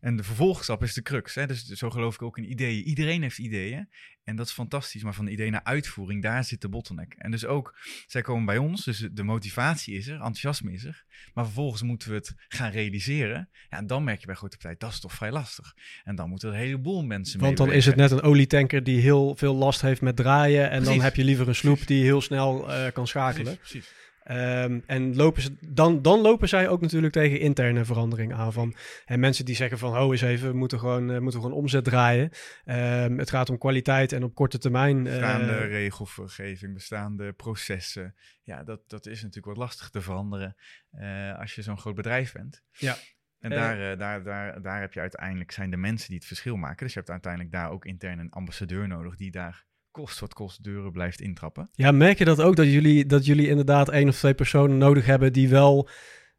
[0.00, 1.34] en de vervolgstap is de crux.
[1.34, 1.46] Hè?
[1.46, 2.82] Dus zo geloof ik ook in ideeën.
[2.82, 3.88] Iedereen heeft ideeën.
[4.24, 7.14] En dat is fantastisch, maar van idee naar uitvoering, daar zit de bottleneck.
[7.18, 11.04] En dus ook, zij komen bij ons, dus de motivatie is er, enthousiasme is er.
[11.34, 13.48] Maar vervolgens moeten we het gaan realiseren.
[13.70, 15.74] Ja, en dan merk je bij grote partijen, dat is toch vrij lastig.
[16.04, 19.00] En dan moeten er een heleboel mensen Want dan is het net een olietanker die
[19.00, 20.70] heel veel last heeft met draaien.
[20.70, 23.56] En dan heb je liever een sloep die heel snel uh, kan schakelen.
[23.56, 24.00] Precies, precies.
[24.24, 28.52] Ehm, en lopen ze, dan, dan lopen zij ook natuurlijk tegen interne verandering aan.
[28.52, 31.56] Van, en mensen die zeggen van, oh eens even, we moeten gewoon, uh, moeten gewoon
[31.56, 32.30] omzet draaien.
[32.64, 34.96] Um, het gaat om kwaliteit en op korte termijn.
[34.96, 38.14] Uh, bestaande regelgeving, bestaande processen.
[38.42, 40.56] Ja, dat, dat is natuurlijk wat lastig te veranderen
[40.92, 42.62] uh, als je zo'n groot bedrijf bent.
[42.70, 42.96] Ja.
[43.38, 46.84] En daar, daar, daar, daar heb je uiteindelijk, zijn de mensen die het verschil maken.
[46.84, 50.64] Dus je hebt uiteindelijk daar ook intern een ambassadeur nodig die daar kost wat kost
[50.64, 51.68] deuren blijft intrappen.
[51.72, 55.06] Ja, merk je dat ook dat jullie, dat jullie inderdaad één of twee personen nodig
[55.06, 55.88] hebben die wel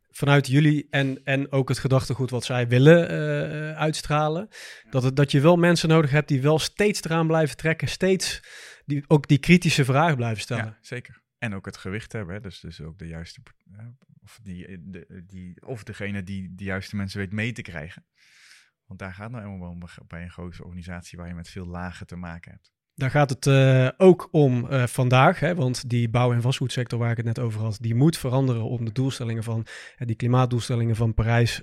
[0.09, 4.47] vanuit jullie en, en ook het gedachtegoed wat zij willen uh, uitstralen.
[4.89, 8.41] Dat, het, dat je wel mensen nodig hebt die wel steeds eraan blijven trekken, steeds
[8.85, 10.65] die, ook die kritische vragen blijven stellen.
[10.65, 11.21] Ja, zeker.
[11.37, 12.41] En ook het gewicht hebben, hè?
[12.41, 13.41] Dus, dus ook de juiste,
[14.21, 18.05] of, die, de, die, of degene die de juiste mensen weet mee te krijgen.
[18.85, 22.07] Want daar gaat nou eenmaal om bij een grote organisatie waar je met veel lagen
[22.07, 22.72] te maken hebt.
[22.95, 27.11] Daar gaat het uh, ook om uh, vandaag, hè, want die bouw- en vastgoedsector waar
[27.11, 29.65] ik het net over had, die moet veranderen om de doelstellingen van
[29.97, 31.61] uh, die klimaatdoelstellingen van Parijs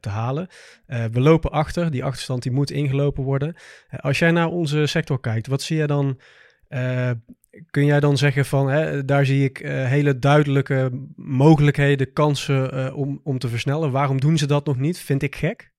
[0.00, 0.48] te halen.
[0.86, 3.54] we lopen achter, die achterstand die moet ingelopen worden.
[3.96, 6.20] als jij naar onze sector kijkt, wat zie je dan?
[7.70, 13.38] kun jij dan zeggen van, hè, daar zie ik hele duidelijke mogelijkheden, kansen om, om
[13.38, 13.90] te versnellen.
[13.90, 14.98] Waarom doen ze dat nog niet?
[14.98, 15.73] Vind ik gek.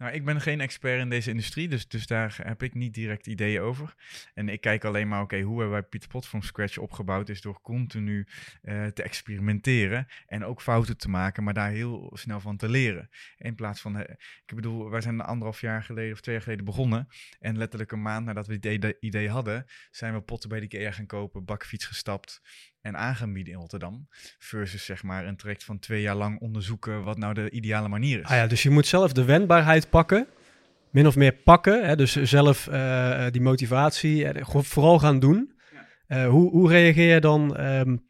[0.00, 3.26] Nou, ik ben geen expert in deze industrie, dus, dus daar heb ik niet direct
[3.26, 3.94] ideeën over.
[4.34, 7.40] En ik kijk alleen maar, oké, hoe hebben wij Pieter Pot from scratch opgebouwd, is
[7.40, 8.26] door continu
[8.62, 13.08] uh, te experimenteren en ook fouten te maken, maar daar heel snel van te leren.
[13.36, 14.00] In plaats van, uh,
[14.46, 18.02] ik bedoel, wij zijn anderhalf jaar geleden of twee jaar geleden begonnen en letterlijk een
[18.02, 21.44] maand nadat we dit idee, idee hadden, zijn we potten bij de IKEA gaan kopen,
[21.44, 22.40] bakfiets gestapt,
[22.82, 24.08] en aan in Rotterdam.
[24.38, 28.20] Versus zeg maar een traject van twee jaar lang onderzoeken wat nou de ideale manier
[28.20, 28.26] is.
[28.26, 30.26] Ah ja, dus je moet zelf de wendbaarheid pakken.
[30.90, 31.86] Min of meer pakken.
[31.86, 31.96] Hè?
[31.96, 35.52] Dus zelf uh, die motivatie uh, vooral gaan doen.
[36.08, 38.08] Uh, hoe, hoe reageer je dan um,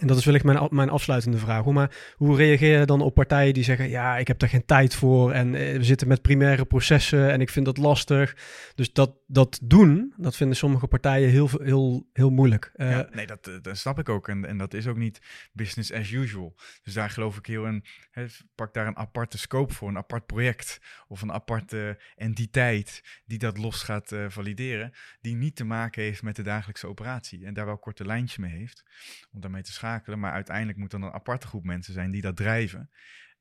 [0.00, 1.64] en dat is wellicht mijn, mijn afsluitende vraag.
[1.64, 4.94] Maar hoe reageer je dan op partijen die zeggen: Ja, ik heb daar geen tijd
[4.94, 5.32] voor.
[5.32, 8.36] En eh, we zitten met primaire processen en ik vind dat lastig.
[8.74, 12.72] Dus dat, dat doen, dat vinden sommige partijen heel, heel, heel moeilijk.
[12.76, 14.28] Uh, ja, nee, dat, eh, dat snap ik ook.
[14.28, 15.20] En, en dat is ook niet
[15.52, 16.54] business as usual.
[16.82, 17.84] Dus daar geloof ik heel in.
[18.10, 20.80] Hè, pak daar een aparte scope voor, een apart project.
[21.08, 24.92] Of een aparte entiteit die dat los gaat valideren.
[25.20, 27.44] Die niet te maken heeft met de dagelijkse operatie.
[27.46, 28.84] En daar wel korte lijntjes mee heeft.
[29.32, 29.72] Om daarmee te
[30.16, 32.90] Maar uiteindelijk moet dan een aparte groep mensen zijn die dat drijven.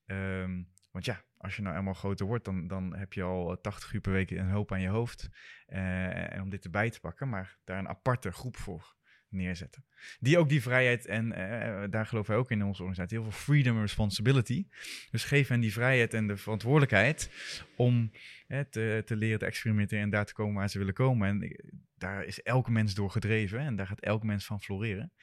[0.05, 3.93] Um, want ja, als je nou eenmaal groter wordt, dan, dan heb je al 80
[3.93, 5.29] uur per week een hoop aan je hoofd.
[5.67, 8.95] Uh, en om dit erbij te pakken, maar daar een aparte groep voor
[9.29, 9.85] neerzetten.
[10.19, 13.39] Die ook die vrijheid, en uh, daar geloven wij ook in onze organisatie, heel veel
[13.39, 14.67] freedom en responsibility.
[15.11, 17.31] Dus geef hen die vrijheid en de verantwoordelijkheid
[17.75, 18.11] om
[18.47, 21.27] te, te leren te experimenteren en daar te komen waar ze willen komen.
[21.27, 21.55] En
[21.97, 25.13] daar is elke mens door gedreven en daar gaat elk mens van floreren.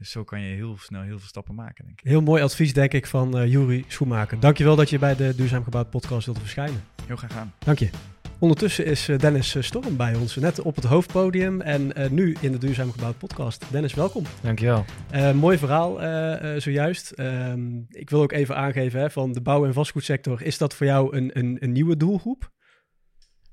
[0.00, 2.08] Dus zo kan je heel snel heel veel stappen maken, denk ik.
[2.08, 4.40] Heel mooi advies, denk ik, van uh, Juri Schoenmaker.
[4.40, 6.82] Dankjewel dat je bij de Duurzaam Gebouwd podcast wilde verschijnen.
[7.06, 7.52] Heel graag gedaan.
[7.58, 7.90] Dank je.
[8.38, 12.36] Ondertussen is eh, Dennis eh, Storm bij ons, net op het hoofdpodium en uh, nu
[12.40, 13.64] in de Duurzaam Gebouwd podcast.
[13.70, 14.24] Dennis, welkom.
[14.42, 14.84] Dankjewel.
[15.14, 17.10] Uh, mooi verhaal uh, zojuist.
[17.10, 20.42] Ehm, ik wil ook even aangeven hè, van de bouw- en vastgoedsector.
[20.42, 22.50] Is dat voor jou een, een, een nieuwe doelgroep?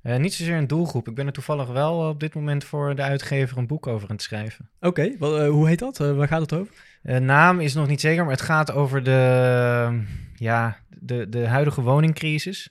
[0.04, 1.08] Uh, niet zozeer een doelgroep.
[1.08, 4.16] Ik ben er toevallig wel op dit moment voor de uitgever een boek over aan
[4.16, 4.70] het schrijven.
[4.80, 6.00] Oké, okay, uh, hoe heet dat?
[6.00, 6.74] Uh, waar gaat het over?
[7.22, 10.02] naam is nog niet zeker, maar het gaat over de,
[10.36, 12.70] ja, de, de huidige woningcrisis.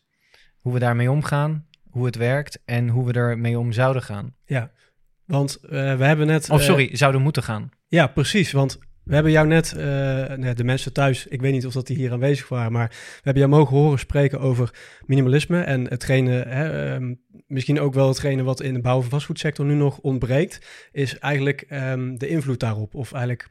[0.58, 4.34] Hoe we daarmee omgaan, hoe het werkt en hoe we ermee om zouden gaan.
[4.44, 4.70] Ja,
[5.24, 6.50] want we hebben net...
[6.50, 7.70] Of sorry, zouden moeten gaan.
[7.88, 8.52] Ja, precies.
[8.52, 9.82] Want we hebben jou net, uh,
[10.54, 13.42] de mensen thuis, ik weet niet of dat die hier aanwezig waren, maar we hebben
[13.42, 18.62] jou mogen horen spreken over minimalisme en hetgene, hè, um, misschien ook wel hetgene wat
[18.62, 23.12] in de bouw- en vastgoedsector nu nog ontbreekt, is eigenlijk um, de invloed daarop, of
[23.12, 23.48] eigenlijk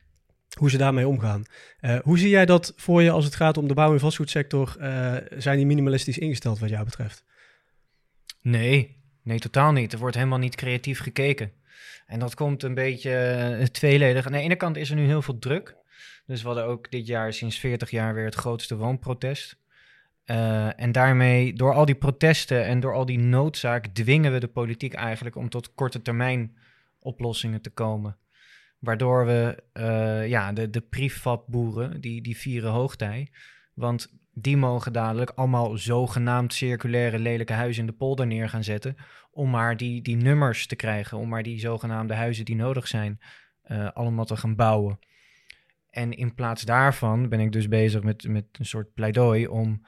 [0.58, 1.44] hoe ze daarmee omgaan.
[1.82, 4.76] Uh, hoe zie jij dat voor je als het gaat om de bouw- en vastgoedsector?
[4.80, 7.24] Uh, zijn die minimalistisch ingesteld wat jou betreft?
[8.42, 9.94] Nee, nee, totaal niet.
[9.94, 11.52] Er wordt helemaal niet creatief gekeken.
[12.06, 14.26] En dat komt een beetje uh, tweeledig.
[14.26, 15.76] Aan de ene kant is er nu heel veel druk.
[16.26, 19.58] Dus we hadden ook dit jaar sinds 40 jaar weer het grootste woonprotest.
[20.26, 24.48] Uh, en daarmee, door al die protesten en door al die noodzaak, dwingen we de
[24.48, 26.58] politiek eigenlijk om tot korte termijn
[27.00, 28.18] oplossingen te komen.
[28.80, 33.32] Waardoor we, uh, ja, de, de privatboeren, die, die vieren hoogtij.
[33.74, 38.96] Want die mogen dadelijk allemaal zogenaamd circulaire lelijke huizen in de polder neer gaan zetten.
[39.32, 43.20] Om maar die, die nummers te krijgen, om maar die zogenaamde huizen die nodig zijn,
[43.68, 45.00] uh, allemaal te gaan bouwen.
[45.90, 49.86] En in plaats daarvan ben ik dus bezig met, met een soort pleidooi om.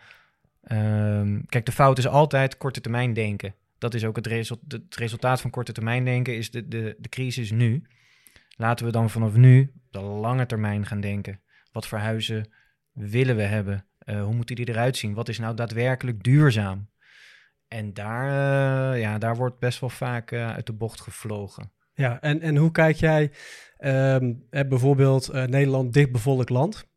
[0.72, 3.56] Um, kijk, de fout is altijd korte termijn denken.
[3.78, 7.52] Dat is ook het, het resultaat van korte termijn denken, is de, de, de crisis
[7.52, 7.84] nu.
[8.56, 11.42] Laten we dan vanaf nu op de lange termijn gaan denken.
[11.72, 12.54] Wat voor huizen
[12.92, 13.86] willen we hebben?
[14.10, 15.14] Uh, hoe moeten die eruit zien?
[15.14, 16.90] Wat is nou daadwerkelijk duurzaam?
[17.68, 21.72] En daar, uh, ja, daar wordt best wel vaak uh, uit de bocht gevlogen.
[21.94, 23.32] Ja, en, en hoe kijk jij
[23.80, 26.88] um, bijvoorbeeld Nederland dichtbevolkt land?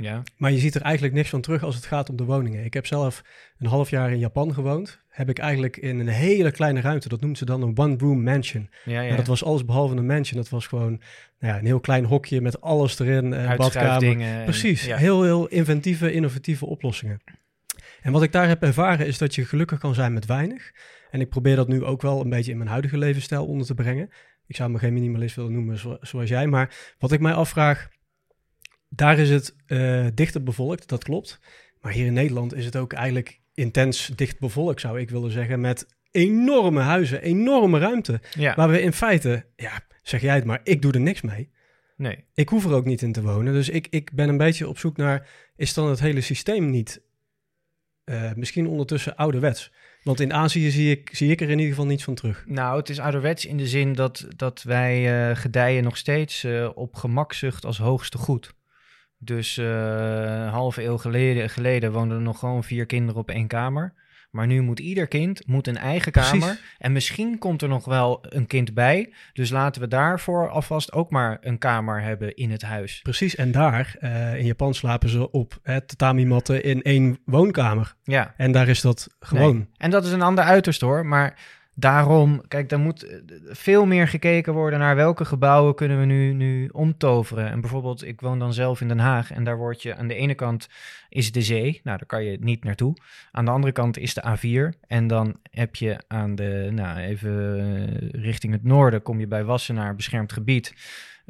[0.00, 0.22] Ja.
[0.36, 2.64] Maar je ziet er eigenlijk niks van terug als het gaat om de woningen.
[2.64, 3.22] Ik heb zelf
[3.58, 5.00] een half jaar in Japan gewoond.
[5.08, 8.70] Heb ik eigenlijk in een hele kleine ruimte, dat noemt ze dan een one-room mansion.
[8.84, 9.08] Ja, ja.
[9.08, 10.40] Maar dat was alles behalve een mansion.
[10.40, 11.00] Dat was gewoon
[11.38, 13.32] nou ja, een heel klein hokje met alles erin.
[13.32, 14.44] Uh, badkamer.
[14.44, 14.96] Precies, ja.
[14.96, 17.20] heel, heel inventieve, innovatieve oplossingen.
[18.02, 20.72] En wat ik daar heb ervaren is dat je gelukkig kan zijn met weinig.
[21.10, 23.74] En ik probeer dat nu ook wel een beetje in mijn huidige levensstijl onder te
[23.74, 24.10] brengen.
[24.46, 26.46] Ik zou me geen minimalist willen noemen zoals jij.
[26.46, 27.88] Maar wat ik mij afvraag,
[28.90, 31.40] daar is het uh, dichter bevolkt, dat klopt.
[31.80, 35.60] Maar hier in Nederland is het ook eigenlijk intens dicht bevolkt, zou ik willen zeggen,
[35.60, 38.20] met enorme huizen, enorme ruimte.
[38.34, 38.54] Ja.
[38.54, 41.50] Waar we in feite, ja, zeg jij het maar, ik doe er niks mee.
[41.96, 42.24] Nee.
[42.34, 43.52] Ik hoef er ook niet in te wonen.
[43.52, 47.00] Dus ik, ik ben een beetje op zoek naar, is dan het hele systeem niet
[48.04, 49.72] uh, misschien ondertussen ouderwets?
[50.02, 52.44] Want in Azië zie ik, zie ik er in ieder geval niets van terug.
[52.46, 56.70] Nou, het is ouderwets in de zin dat, dat wij uh, gedijen nog steeds uh,
[56.74, 58.54] op gemakzucht als hoogste goed.
[59.22, 63.46] Dus uh, een halve eeuw geleden, geleden woonden er nog gewoon vier kinderen op één
[63.46, 63.94] kamer.
[64.30, 66.38] Maar nu moet ieder kind moet een eigen kamer.
[66.38, 66.62] Precies.
[66.78, 69.12] En misschien komt er nog wel een kind bij.
[69.32, 73.00] Dus laten we daarvoor alvast ook maar een kamer hebben in het huis.
[73.02, 77.94] Precies, en daar uh, in Japan slapen ze op hè, tatami-matten in één woonkamer.
[78.02, 78.34] Ja.
[78.36, 79.56] En daar is dat gewoon.
[79.56, 79.68] Nee.
[79.76, 81.06] En dat is een ander uiterst hoor.
[81.06, 81.38] Maar
[81.74, 86.68] daarom, kijk, daar moet veel meer gekeken worden naar welke gebouwen kunnen we nu, nu
[86.68, 87.50] omtoveren.
[87.50, 90.14] En bijvoorbeeld, ik woon dan zelf in Den Haag en daar word je aan de
[90.14, 90.68] ene kant
[91.08, 92.96] is de zee, nou daar kan je niet naartoe.
[93.32, 97.86] Aan de andere kant is de A4 en dan heb je aan de, nou even
[98.10, 100.74] richting het noorden kom je bij Wassenaar, beschermd gebied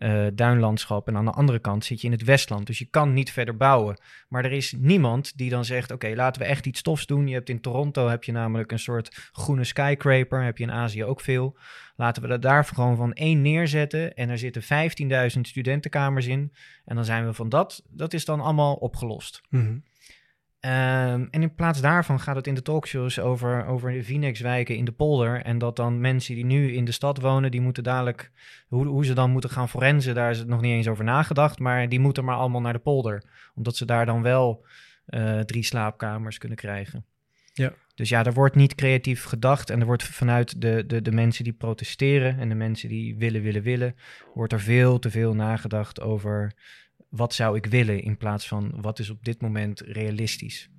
[0.01, 1.09] uh, duinlandschap.
[1.09, 2.67] En aan de andere kant zit je in het Westland.
[2.67, 4.01] Dus je kan niet verder bouwen.
[4.29, 7.27] Maar er is niemand die dan zegt: Oké, laten we echt iets stofs doen.
[7.27, 10.43] Je hebt in Toronto heb je namelijk een soort groene skyscraper.
[10.43, 11.57] Heb je in Azië ook veel.
[11.97, 14.15] Laten we dat daar gewoon van één neerzetten.
[14.15, 16.53] En er zitten 15.000 studentenkamers in.
[16.85, 17.83] En dan zijn we van dat.
[17.89, 19.41] Dat is dan allemaal opgelost.
[19.49, 19.83] -hmm.
[20.65, 24.85] Um, en in plaats daarvan gaat het in de talkshows over, over de Phoenix-wijken in
[24.85, 25.43] de polder.
[25.43, 28.31] En dat dan mensen die nu in de stad wonen, die moeten dadelijk,
[28.69, 31.59] hoe, hoe ze dan moeten gaan forensen, daar is het nog niet eens over nagedacht.
[31.59, 33.23] Maar die moeten maar allemaal naar de polder.
[33.55, 34.65] Omdat ze daar dan wel
[35.09, 37.05] uh, drie slaapkamers kunnen krijgen.
[37.53, 37.73] Ja.
[37.95, 39.71] Dus ja, er wordt niet creatief gedacht.
[39.71, 43.43] En er wordt vanuit de, de, de mensen die protesteren en de mensen die willen,
[43.43, 43.95] willen, willen,
[44.35, 46.53] wordt er veel te veel nagedacht over
[47.11, 50.71] wat zou ik willen in plaats van wat is op dit moment realistisch.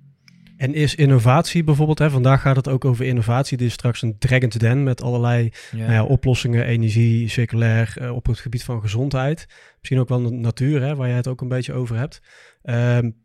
[0.56, 3.56] En is innovatie bijvoorbeeld, hè, vandaag gaat het ook over innovatie.
[3.56, 5.76] Dit is straks een Dragon's Den met allerlei ja.
[5.76, 9.46] Nou ja, oplossingen, energie, circulair, uh, op het gebied van gezondheid.
[9.78, 12.22] Misschien ook wel de natuur, hè, waar jij het ook een beetje over hebt.
[12.62, 13.20] Um,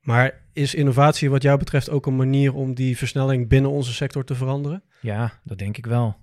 [0.00, 4.24] maar is innovatie wat jou betreft ook een manier om die versnelling binnen onze sector
[4.24, 4.82] te veranderen?
[5.00, 6.16] Ja, dat denk ik wel.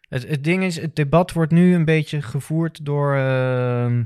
[0.00, 3.16] Het, het ding is, het debat wordt nu een beetje gevoerd door...
[3.16, 4.00] Uh,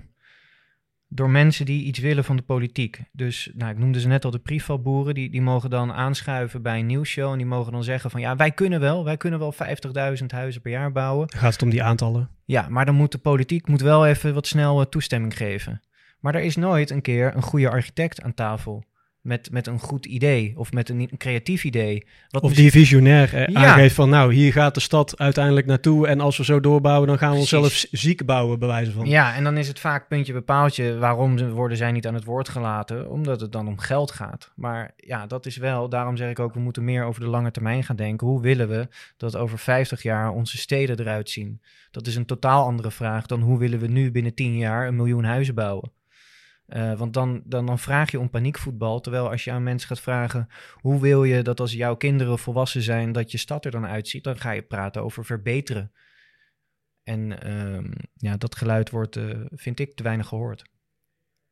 [1.08, 3.00] door mensen die iets willen van de politiek.
[3.12, 6.78] Dus nou, ik noemde ze net al de prefabboeren, die, die mogen dan aanschuiven bij
[6.78, 9.54] een nieuwsshow en die mogen dan zeggen van ja, wij kunnen wel, wij kunnen wel
[10.18, 11.32] 50.000 huizen per jaar bouwen.
[11.32, 12.30] Gaat het om die aantallen?
[12.44, 15.80] Ja, maar dan moet de politiek moet wel even wat snel uh, toestemming geven.
[16.20, 18.84] Maar er is nooit een keer een goede architect aan tafel
[19.26, 22.06] met, met een goed idee of met een, een creatief idee.
[22.28, 23.64] Wat of die visionair eh, ja.
[23.64, 27.18] aangeeft van nou, hier gaat de stad uiteindelijk naartoe en als we zo doorbouwen, dan
[27.18, 29.06] gaan we onszelf ziek bouwen, bij wijze van.
[29.06, 32.48] Ja, en dan is het vaak puntje bepaaltje waarom worden zij niet aan het woord
[32.48, 34.52] gelaten, omdat het dan om geld gaat.
[34.54, 37.50] Maar ja, dat is wel, daarom zeg ik ook, we moeten meer over de lange
[37.50, 38.26] termijn gaan denken.
[38.26, 41.60] Hoe willen we dat over 50 jaar onze steden eruit zien?
[41.90, 44.96] Dat is een totaal andere vraag dan hoe willen we nu binnen 10 jaar een
[44.96, 45.90] miljoen huizen bouwen?
[46.68, 49.00] Uh, want dan, dan, dan vraag je om paniekvoetbal.
[49.00, 52.82] Terwijl als je aan mensen gaat vragen: hoe wil je dat als jouw kinderen volwassen
[52.82, 55.92] zijn, dat je stad er dan uitziet, dan ga je praten over verbeteren.
[57.02, 60.64] En uh, ja, dat geluid wordt, uh, vind ik, te weinig gehoord.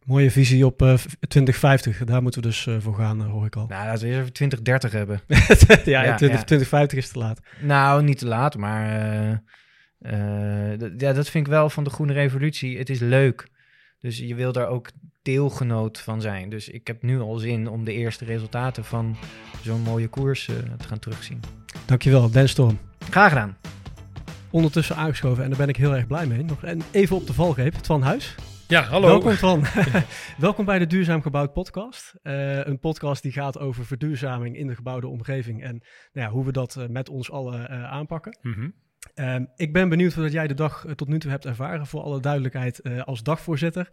[0.05, 2.05] Mooie visie op 2050.
[2.05, 3.67] Daar moeten we dus voor gaan, hoor ik al.
[3.67, 5.21] Nou, laten we eens even 2030 hebben.
[5.95, 7.41] ja, ja, 20, ja, 2050 is te laat.
[7.61, 9.43] Nou, niet te laat, maar
[10.97, 12.79] ja, dat vind ik wel van de groene revolutie.
[12.79, 13.53] Het is leuk
[14.05, 14.91] dus je wil daar ook
[15.23, 16.49] deelgenoot van zijn.
[16.49, 19.17] Dus ik heb nu al zin om de eerste resultaten van
[19.63, 21.41] zo'n mooie koers uh, te gaan terugzien.
[21.87, 22.79] Dankjewel, Den Storm.
[22.99, 23.57] Graag gedaan.
[24.51, 26.43] Ondertussen aangeschoven en daar ben ik heel erg blij mee.
[26.43, 28.35] Nog even op de valreep, Twan Huis.
[28.69, 29.07] Ja, hallo.
[29.07, 29.65] Welkom Twan.
[30.39, 32.15] Welkom bij de Duurzaam Gebouwd podcast.
[32.23, 35.83] Uh, een podcast die gaat over verduurzaming in de gebouwde omgeving en
[36.13, 38.39] nou ja, hoe we dat uh, met ons allen uh, aanpakken.
[38.43, 38.75] Mm -hmm.
[39.15, 42.21] Um, ik ben benieuwd dat jij de dag tot nu toe hebt ervaren, voor alle
[42.21, 43.89] duidelijkheid, als dagvoorzitter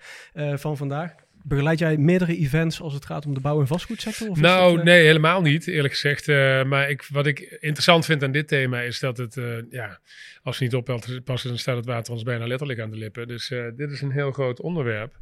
[0.56, 1.16] van vandaag.
[1.44, 4.30] Begeleid jij meerdere events als het gaat om de bouw- en vastgoedsector?
[4.30, 6.28] Of nou, het, nee, helemaal niet, eerlijk gezegd.
[6.68, 9.38] Maar ik, wat ik interessant vind aan dit thema is dat het,
[9.70, 10.00] ja,
[10.44, 13.28] als we niet oppassen, dan staat het water ons bijna letterlijk aan de lippen.
[13.28, 15.20] Dus dit is een heel groot onderwerp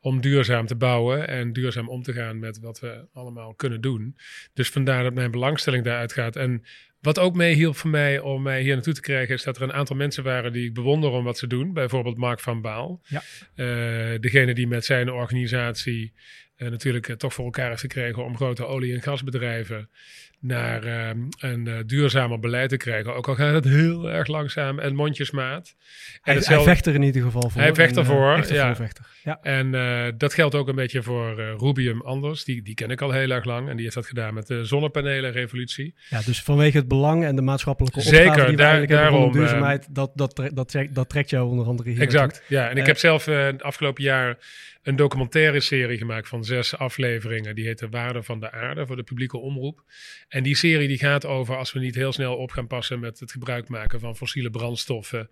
[0.00, 4.16] om duurzaam te bouwen en duurzaam om te gaan met wat we allemaal kunnen doen.
[4.54, 6.36] Dus vandaar dat mijn belangstelling daaruit gaat.
[6.36, 6.64] En
[7.00, 9.72] wat ook meehielp voor mij om mij hier naartoe te krijgen, is dat er een
[9.72, 11.72] aantal mensen waren die ik bewonder om wat ze doen.
[11.72, 13.00] Bijvoorbeeld Mark van Baal.
[13.04, 13.22] Ja.
[13.54, 16.12] Uh, degene die met zijn organisatie
[16.56, 19.90] uh, natuurlijk uh, toch voor elkaar heeft gekregen om grote olie- en gasbedrijven
[20.40, 23.14] naar uh, een uh, duurzamer beleid te krijgen.
[23.14, 25.74] Ook al gaat het heel erg langzaam en mondjesmaat.
[26.22, 27.60] En hij, hij vecht er in ieder geval voor.
[27.60, 28.86] Hij vecht ervoor, uh,
[29.22, 29.38] ja.
[29.42, 29.70] En
[30.18, 32.44] dat geldt ook een beetje voor Rubium Anders.
[32.44, 33.68] Die, die ken ik al heel erg lang.
[33.68, 35.94] En die heeft dat gedaan met de zonnepanelen-revolutie.
[36.08, 40.10] Ja, dus vanwege het belang en de maatschappelijke opgave Zeker, die daar, daarom, duurzaamheid, dat,
[40.14, 42.68] dat, dat, dat, trekt, dat trekt jou onder andere hier Exact, ja.
[42.68, 44.38] En ik heb zelf het afgelopen jaar
[44.82, 47.54] een documentaire serie gemaakt van zes afleveringen.
[47.54, 49.82] Die heet De Waarde van de Aarde voor de publieke omroep.
[50.30, 53.20] En die serie die gaat over als we niet heel snel op gaan passen met
[53.20, 55.30] het gebruik maken van fossiele brandstoffen.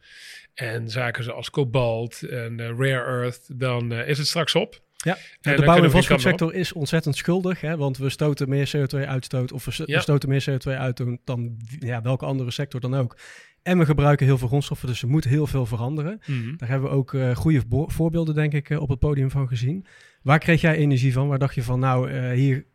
[0.55, 4.80] En zaken zoals kobalt en uh, rare earth, dan uh, is het straks op.
[4.96, 9.53] Ja, en de bouw- en vastgoedsector is ontzettend schuldig, hè, want we stoten meer CO2-uitstoot
[9.53, 10.01] of we, ja.
[10.01, 13.18] stoten meer CO2 uit dan, dan ja, welke andere sector dan ook.
[13.62, 16.20] En we gebruiken heel veel grondstoffen, dus er moet heel veel veranderen.
[16.26, 16.57] Mm -hmm.
[16.57, 19.86] Daar hebben we ook uh, goede voorbeelden, denk ik, uh, op het podium van gezien.
[20.22, 21.28] Waar kreeg jij energie van?
[21.28, 22.66] Waar dacht je van, nou, uh, hier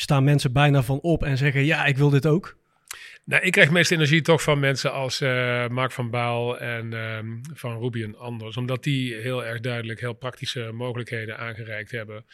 [0.00, 2.56] staan mensen bijna van op en zeggen, ja, ik wil dit ook?
[3.28, 7.40] Nou, ik krijg meest energie toch van mensen als uh, Mark van Baal en um,
[7.54, 8.56] van Ruby Anders.
[8.56, 12.24] Omdat die heel erg duidelijk heel praktische mogelijkheden aangereikt hebben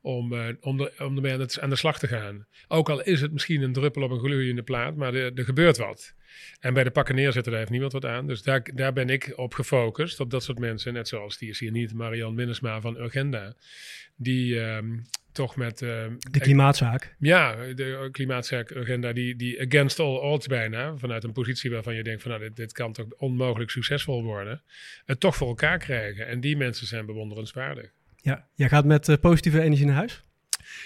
[0.00, 2.46] om, uh, om, de, om ermee aan aan de slag te gaan.
[2.68, 6.14] Ook al is het misschien een druppel op een gloeiende plaat, maar er, gebeurt wat.
[6.60, 8.26] En bij de pakken neerzetten, daar heeft niemand wat aan.
[8.26, 10.92] Dus daar, daar ben ik op gefocust, op dat soort mensen.
[10.92, 13.54] Net zoals die is hier niet, Marian Minnesma van Urgenda.
[14.16, 15.02] Die um,
[15.34, 15.82] toch met...
[15.82, 17.14] Uh, de klimaatzaak.
[17.18, 22.22] Ja, de klimaatzaak-agenda die, die against all odds bijna, vanuit een positie waarvan je denkt
[22.22, 24.62] van nou, dit, dit kan toch onmogelijk succesvol worden,
[25.04, 26.26] het toch voor elkaar krijgen.
[26.26, 27.90] En die mensen zijn bewonderenswaardig.
[28.16, 30.22] Ja, jij gaat met uh, positieve energie naar huis?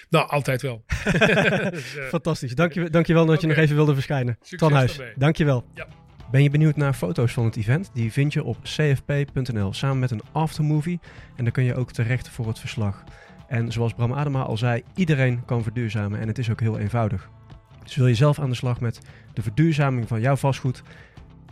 [0.08, 0.84] Nou, altijd wel.
[1.70, 2.54] dus, uh, Fantastisch.
[2.54, 3.48] Dank je, dank je wel dat okay.
[3.48, 4.38] je nog even wilde verschijnen.
[4.56, 5.64] Tan Huis, dank je wel.
[5.74, 5.86] Ja.
[6.30, 7.90] Ben je benieuwd naar foto's van het event?
[7.94, 11.00] Die vind je op cfp.nl samen met een aftermovie.
[11.36, 13.04] En dan kun je ook terecht voor het verslag.
[13.48, 17.28] En zoals Bram Adema al zei, iedereen kan verduurzamen en het is ook heel eenvoudig.
[17.82, 19.00] Dus wil je zelf aan de slag met
[19.32, 20.82] de verduurzaming van jouw vastgoed?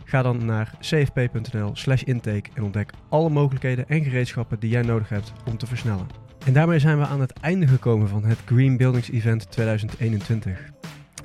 [0.03, 5.09] Ga dan naar cfp.nl slash intake en ontdek alle mogelijkheden en gereedschappen die jij nodig
[5.09, 6.07] hebt om te versnellen.
[6.45, 10.71] En daarmee zijn we aan het einde gekomen van het Green Buildings Event 2021.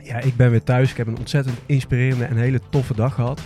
[0.03, 0.91] Ja, ik ben weer thuis.
[0.91, 3.43] Ik heb een ontzettend inspirerende en hele toffe dag gehad.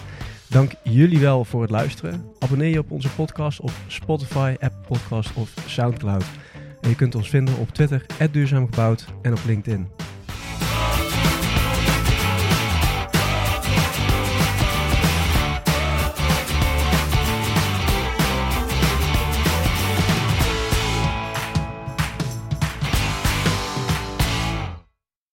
[0.49, 2.25] Dank jullie wel voor het luisteren.
[2.39, 6.25] Abonneer je op onze podcast op Spotify, Apple Podcast of Soundcloud.
[6.87, 9.87] En je kunt ons vinden op Twitter, @duurzaamgebouwd en op LinkedIn.